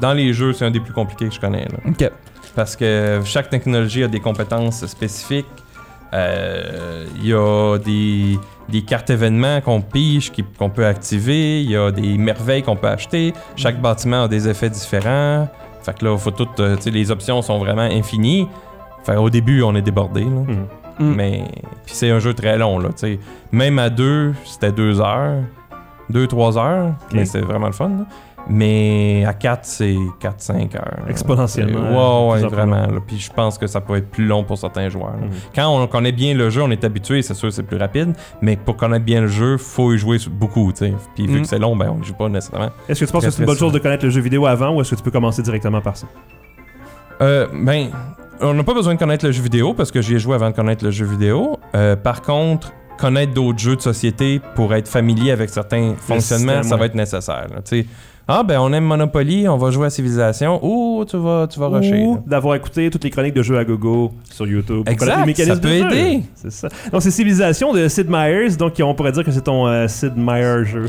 Dans 0.01 0.13
les 0.13 0.33
jeux, 0.33 0.53
c'est 0.53 0.65
un 0.65 0.71
des 0.71 0.81
plus 0.81 0.93
compliqués 0.93 1.29
que 1.29 1.35
je 1.35 1.41
connais. 1.41 1.65
Là. 1.65 1.79
Ok. 1.87 2.11
Parce 2.55 2.75
que 2.77 3.21
chaque 3.25 3.51
technologie 3.51 4.03
a 4.03 4.09
des 4.09 4.21
compétences 4.21 4.85
spécifiques. 4.87 5.47
Euh, 6.15 7.05
Il 7.21 7.27
y 7.27 7.35
a 7.35 7.77
des, 7.79 8.39
des 8.69 8.83
cartes 8.83 9.11
événements 9.11 9.61
qu'on 9.61 9.81
pige, 9.83 10.33
qu'on 10.59 10.71
peut 10.71 10.87
activer. 10.87 11.63
Il 11.63 11.71
y 11.71 11.77
a 11.77 11.91
des 11.91 12.17
merveilles 12.17 12.63
qu'on 12.63 12.77
peut 12.77 12.89
acheter. 12.89 13.35
Chaque 13.57 13.81
bâtiment 13.81 14.25
a 14.25 14.29
des 14.29 14.49
effets 14.49 14.71
différents. 14.71 15.49
Fait 15.83 15.97
que 15.99 16.05
là, 16.05 16.17
faut 16.17 16.31
tout, 16.31 16.49
euh, 16.61 16.77
les 16.87 17.11
options 17.11 17.43
sont 17.43 17.59
vraiment 17.59 17.83
infinies. 17.83 18.49
Fait 19.05 19.17
au 19.17 19.31
début, 19.31 19.63
on 19.63 19.75
est 19.75 19.83
débordé. 19.83 20.23
là. 20.25 20.43
Mm. 20.99 21.15
Mais 21.15 21.45
puis 21.87 21.95
c'est 21.95 22.11
un 22.11 22.19
jeu 22.19 22.35
très 22.35 22.59
long 22.59 22.79
là. 22.79 22.91
Même 23.53 23.79
à 23.79 23.91
deux, 23.91 24.35
c'était 24.45 24.73
deux 24.73 25.01
heures, 25.01 25.43
deux 26.11 26.27
trois 26.27 26.59
heures, 26.59 26.93
mais 27.13 27.25
c'est 27.25 27.41
vraiment 27.41 27.67
le 27.67 27.73
fun. 27.73 27.89
là. 27.89 28.05
Mais 28.51 29.27
à 29.27 29.35
4, 29.35 29.61
c'est 29.67 29.97
4-5 30.23 30.75
heures. 30.77 31.01
Exponentiellement, 31.07 32.31
Ouais, 32.31 32.41
ouais, 32.41 32.49
vraiment. 32.49 32.77
là. 32.87 32.99
Puis 33.07 33.19
je 33.19 33.31
pense 33.31 33.59
que 33.59 33.67
ça 33.67 33.83
peut 33.83 33.97
être 33.97 34.09
plus 34.11 34.25
long 34.25 34.43
pour 34.43 34.57
certains 34.57 34.89
joueurs. 34.89 35.19
Mhm. 35.21 35.29
Quand 35.55 35.69
on 35.69 35.87
connaît 35.87 36.13
bien 36.13 36.33
le 36.33 36.49
jeu, 36.49 36.63
on 36.63 36.71
est 36.71 36.83
habitué, 36.83 37.21
c'est 37.21 37.35
sûr 37.35 37.53
c'est 37.53 37.63
plus 37.65 37.77
rapide. 37.77 38.15
Mais 38.41 38.57
pour 38.57 38.77
connaître 38.79 39.05
bien 39.05 39.21
le 39.21 39.27
jeu, 39.27 39.59
faut 39.59 39.93
y 39.93 39.99
jouer 39.99 40.17
beaucoup, 40.31 40.73
tu 40.73 40.87
sais. 40.87 40.95
Puis 41.15 41.27
vu 41.27 41.35
Mhm. 41.35 41.41
que 41.43 41.47
c'est 41.47 41.59
long, 41.59 41.77
ben 41.77 41.95
on 41.95 42.01
y 42.03 42.07
joue 42.07 42.15
pas 42.15 42.31
nécessairement. 42.31 42.71
Est-ce 42.89 43.01
que 43.01 43.05
tu 43.05 43.13
penses 43.13 43.25
que 43.27 43.31
c'est 43.31 43.41
une 43.43 43.47
bonne 43.47 43.59
chose 43.59 43.73
de 43.73 43.81
connaître 43.81 44.05
le 44.07 44.11
jeu 44.11 44.23
vidéo 44.23 44.47
avant 44.47 44.71
ou 44.75 44.81
est-ce 44.81 44.93
que 44.93 44.97
tu 44.97 45.03
peux 45.03 45.11
commencer 45.11 45.43
directement 45.43 45.83
par 45.83 45.99
ça? 45.99 46.07
Euh, 47.21 47.49
ben, 47.53 47.89
on 48.41 48.55
n'a 48.55 48.65
pas 48.65 48.75
besoin 48.75 48.95
de 48.95 48.99
connaître 48.99 49.27
le 49.27 49.33
jeu 49.33 49.43
vidéo 49.43 49.75
parce 49.75 49.91
que 49.91 50.01
j'y 50.01 50.15
ai 50.15 50.19
joué 50.19 50.35
avant 50.35 50.51
de 50.51 50.55
connaître 50.55 50.85
le 50.85 50.91
jeu 50.91 51.05
vidéo. 51.07 51.59
Euh, 51.75 51.97
par 51.97 52.23
contre, 52.23 52.73
connaître 52.99 53.33
d'autres 53.33 53.59
jeux 53.59 53.77
de 53.77 53.81
société 53.81 54.41
pour 54.55 54.75
être 54.75 54.89
familier 54.89 55.31
avec 55.31 55.51
certains 55.51 55.95
fonctionnements, 55.99 56.63
ça 56.63 56.77
va 56.77 56.87
être 56.87 56.95
nécessaire. 56.95 57.47
là. 57.51 57.61
Ah 58.31 58.43
ben 58.43 58.59
on 58.61 58.71
aime 58.75 58.85
Monopoly, 58.85 59.49
on 59.49 59.57
va 59.57 59.71
jouer 59.71 59.87
à 59.87 59.91
Civilisation. 59.91 60.61
Ouh, 60.63 61.03
tu 61.07 61.17
vas, 61.17 61.47
tu 61.51 61.59
vas 61.59 61.69
rusher. 61.69 62.05
Ou 62.05 62.23
d'avoir 62.27 62.57
écouté 62.57 62.91
toutes 62.91 63.03
les 63.05 63.09
chroniques 63.09 63.33
de 63.33 63.43
jeux 63.43 63.57
à 63.57 63.65
gogo 63.65 64.13
sur 64.31 64.47
YouTube. 64.47 64.85
pour 64.85 64.93
Exact, 64.93 65.21
les 65.21 65.25
mécanismes 65.25 65.55
ça 65.55 65.61
peut 65.61 65.69
de 65.69 65.75
aider. 65.97 66.23
C'est 66.35 66.53
ça. 66.53 66.69
Donc, 66.93 67.01
c'est 67.01 67.11
Civilisation 67.11 67.73
de 67.73 67.89
Sid 67.89 68.11
Meier's. 68.11 68.59
Donc, 68.59 68.75
on 68.85 68.95
pourrait 68.95 69.13
dire 69.13 69.25
que 69.25 69.31
c'est 69.31 69.41
ton 69.41 69.67
euh, 69.67 69.89
Sid 69.89 70.13
Meier 70.15 70.67
jeu. 70.67 70.85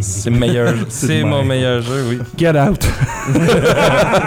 C'est 0.00 0.30
le 0.30 0.38
meilleur, 0.38 0.74
c'est 0.88 1.22
mon 1.24 1.44
meilleur 1.44 1.82
jeu, 1.82 2.04
oui. 2.08 2.18
Get 2.38 2.58
out. 2.58 2.82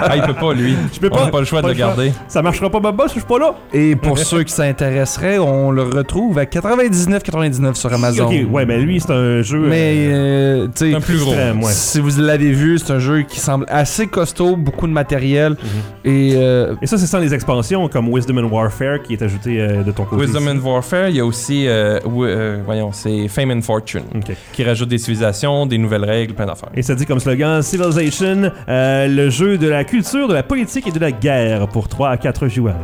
ah, 0.02 0.15
il 0.15 0.21
peut 0.21 0.34
pas 0.36 0.54
lui. 0.54 0.76
Je 0.93 1.00
peux 1.00 1.08
On 1.12 1.15
pas. 1.15 1.26
n'a 1.26 1.32
pas 1.32 1.39
le 1.39 1.45
choix 1.45 1.62
pas 1.63 1.69
de 1.69 1.74
le 1.74 1.80
garder. 1.80 2.12
Ça 2.28 2.43
marchera 2.43 2.69
pas, 2.69 2.80
Bob 2.80 2.95
Boss, 2.95 3.08
je 3.08 3.19
suis 3.19 3.28
pas 3.28 3.39
là. 3.39 3.56
Et 3.74 3.95
pour 3.95 4.17
ceux 4.19 4.43
qui 4.43 4.54
s'intéresseraient, 4.54 5.39
on 5.39 5.71
le 5.71 5.82
retrouve 5.82 6.38
à 6.38 6.45
99,99 6.45 7.74
sur 7.74 7.91
Amazon. 7.91 8.26
Ok, 8.28 8.36
ouais, 8.52 8.65
mais 8.67 8.78
lui, 8.80 9.00
c'est 9.00 9.12
un 9.13 9.41
jeu. 9.41 9.65
Mais 9.67 9.95
euh, 10.10 10.12
euh, 10.12 10.67
tu 10.76 10.91
sais, 10.91 10.95
Un 10.95 11.02
plus 11.02 11.17
gros. 11.17 11.32
extrême, 11.32 11.63
ouais. 11.63 11.71
si 11.71 12.00
vous 12.00 12.19
l'avez 12.21 12.50
vu, 12.53 12.77
c'est 12.79 12.91
un 12.93 12.99
jeu 12.99 13.21
qui 13.23 13.39
semble 13.39 13.65
assez 13.69 14.07
costaud, 14.07 14.55
beaucoup 14.55 14.87
de 14.87 14.91
matériel 14.91 15.51
Mhm. 15.53 15.57
et 16.11 16.33
euh, 16.35 16.75
Et 16.81 16.87
ça, 16.87 16.97
c'est 16.97 17.05
sans 17.07 17.19
les 17.19 17.33
expansions 17.33 17.87
comme 17.87 18.07
Wisdom 18.13 18.37
and 18.37 18.49
Warfare 18.49 19.01
qui 19.03 19.13
est 19.13 19.21
ajouté 19.21 19.59
euh, 19.61 19.83
de 19.83 19.91
ton 19.91 20.05
côté. 20.05 20.21
Wisdom 20.23 20.39
ici. 20.41 20.49
and 20.49 20.59
Warfare, 20.67 21.09
il 21.09 21.15
y 21.15 21.19
a 21.19 21.25
aussi, 21.25 21.67
euh, 21.67 21.99
euh, 22.05 22.61
voyons, 22.65 22.91
c'est 22.91 23.27
Fame 23.27 23.51
and 23.51 23.61
Fortune, 23.61 24.03
qui 24.53 24.63
rajoute 24.63 24.89
des 24.89 24.97
civilisations, 24.97 25.65
des 25.65 25.77
nouvelles 25.77 26.05
règles, 26.05 26.33
plein 26.33 26.45
d'affaires. 26.45 26.69
Et 26.75 26.81
ça 26.81 26.95
dit 26.95 27.05
comme 27.05 27.19
slogan 27.19 27.61
Civilization, 27.61 28.51
euh, 28.69 29.07
le 29.07 29.29
jeu 29.29 29.57
de 29.57 29.67
la 29.67 29.83
culture, 29.83 30.27
de 30.27 30.33
la 30.33 30.43
politique 30.43 30.87
et 30.87 30.91
de 30.91 30.99
la 30.99 31.11
guerre 31.11 31.67
pour 31.67 31.87
3 31.87 32.09
à 32.09 32.17
4 32.17 32.47
joueurs. 32.47 32.75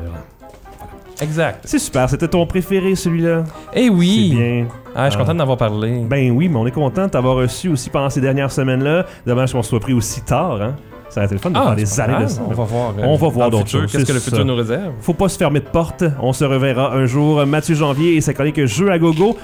Exact. 1.22 1.62
C'est 1.66 1.80
super, 1.80 2.10
c'était 2.10 2.28
ton 2.28 2.46
préféré 2.46 2.96
celui-là. 2.96 3.44
Eh 3.74 3.90
oui! 3.90 4.30
C'est 4.32 4.36
bien. 4.38 4.66
Ah, 4.96 5.06
je 5.06 5.12
suis 5.12 5.18
Ah. 5.20 5.24
content 5.24 5.34
d'en 5.36 5.42
avoir 5.44 5.58
parlé. 5.58 6.02
Ben 6.08 6.32
oui, 6.32 6.50
mais 6.50 6.56
on 6.58 6.66
est 6.68 6.72
content 6.72 7.06
de 7.06 7.12
t'avoir 7.12 7.36
reçu 7.36 7.70
aussi 7.70 7.90
pendant 7.90 8.10
ces 8.10 8.22
dernières 8.22 8.52
semaines-là. 8.52 9.06
Dommage 9.26 9.52
qu'on 9.54 9.62
se 9.64 9.70
soit 9.70 9.80
pris 9.80 9.94
aussi 9.94 10.22
tard, 10.22 10.62
hein. 10.62 10.76
Ça 11.10 11.22
aurait 11.22 11.28
été 11.28 11.36
le 11.36 11.40
fun 11.42 11.50
de 11.52 11.56
faire 11.56 11.70
c'est 11.70 11.76
des 11.78 12.00
années 12.02 12.24
de 12.26 12.28
ça. 12.30 12.42
On 12.46 12.54
va 12.54 12.64
voir. 12.66 12.90
euh, 13.00 13.04
On 13.06 13.16
va 13.16 13.30
voir 13.30 13.50
d'autres 13.50 13.70
choses, 13.70 13.90
Qu'est-ce 13.90 14.04
que 14.06 14.12
le 14.12 14.20
futur 14.20 14.44
nous 14.44 14.56
réserve? 14.58 14.92
Faut 15.00 15.14
pas 15.14 15.30
se 15.30 15.38
fermer 15.38 15.62
de 15.62 15.66
porte. 15.66 16.04
On 16.22 16.34
se 16.34 16.44
reverra 16.44 16.94
un 16.94 17.06
jour. 17.06 17.46
Mathieu 17.46 17.76
Janvier 17.76 18.18
et 18.18 18.22
sa 18.22 18.34
chronique 18.34 18.66
Jeux 18.66 18.92
à 18.92 19.00
gogo. 19.00 19.38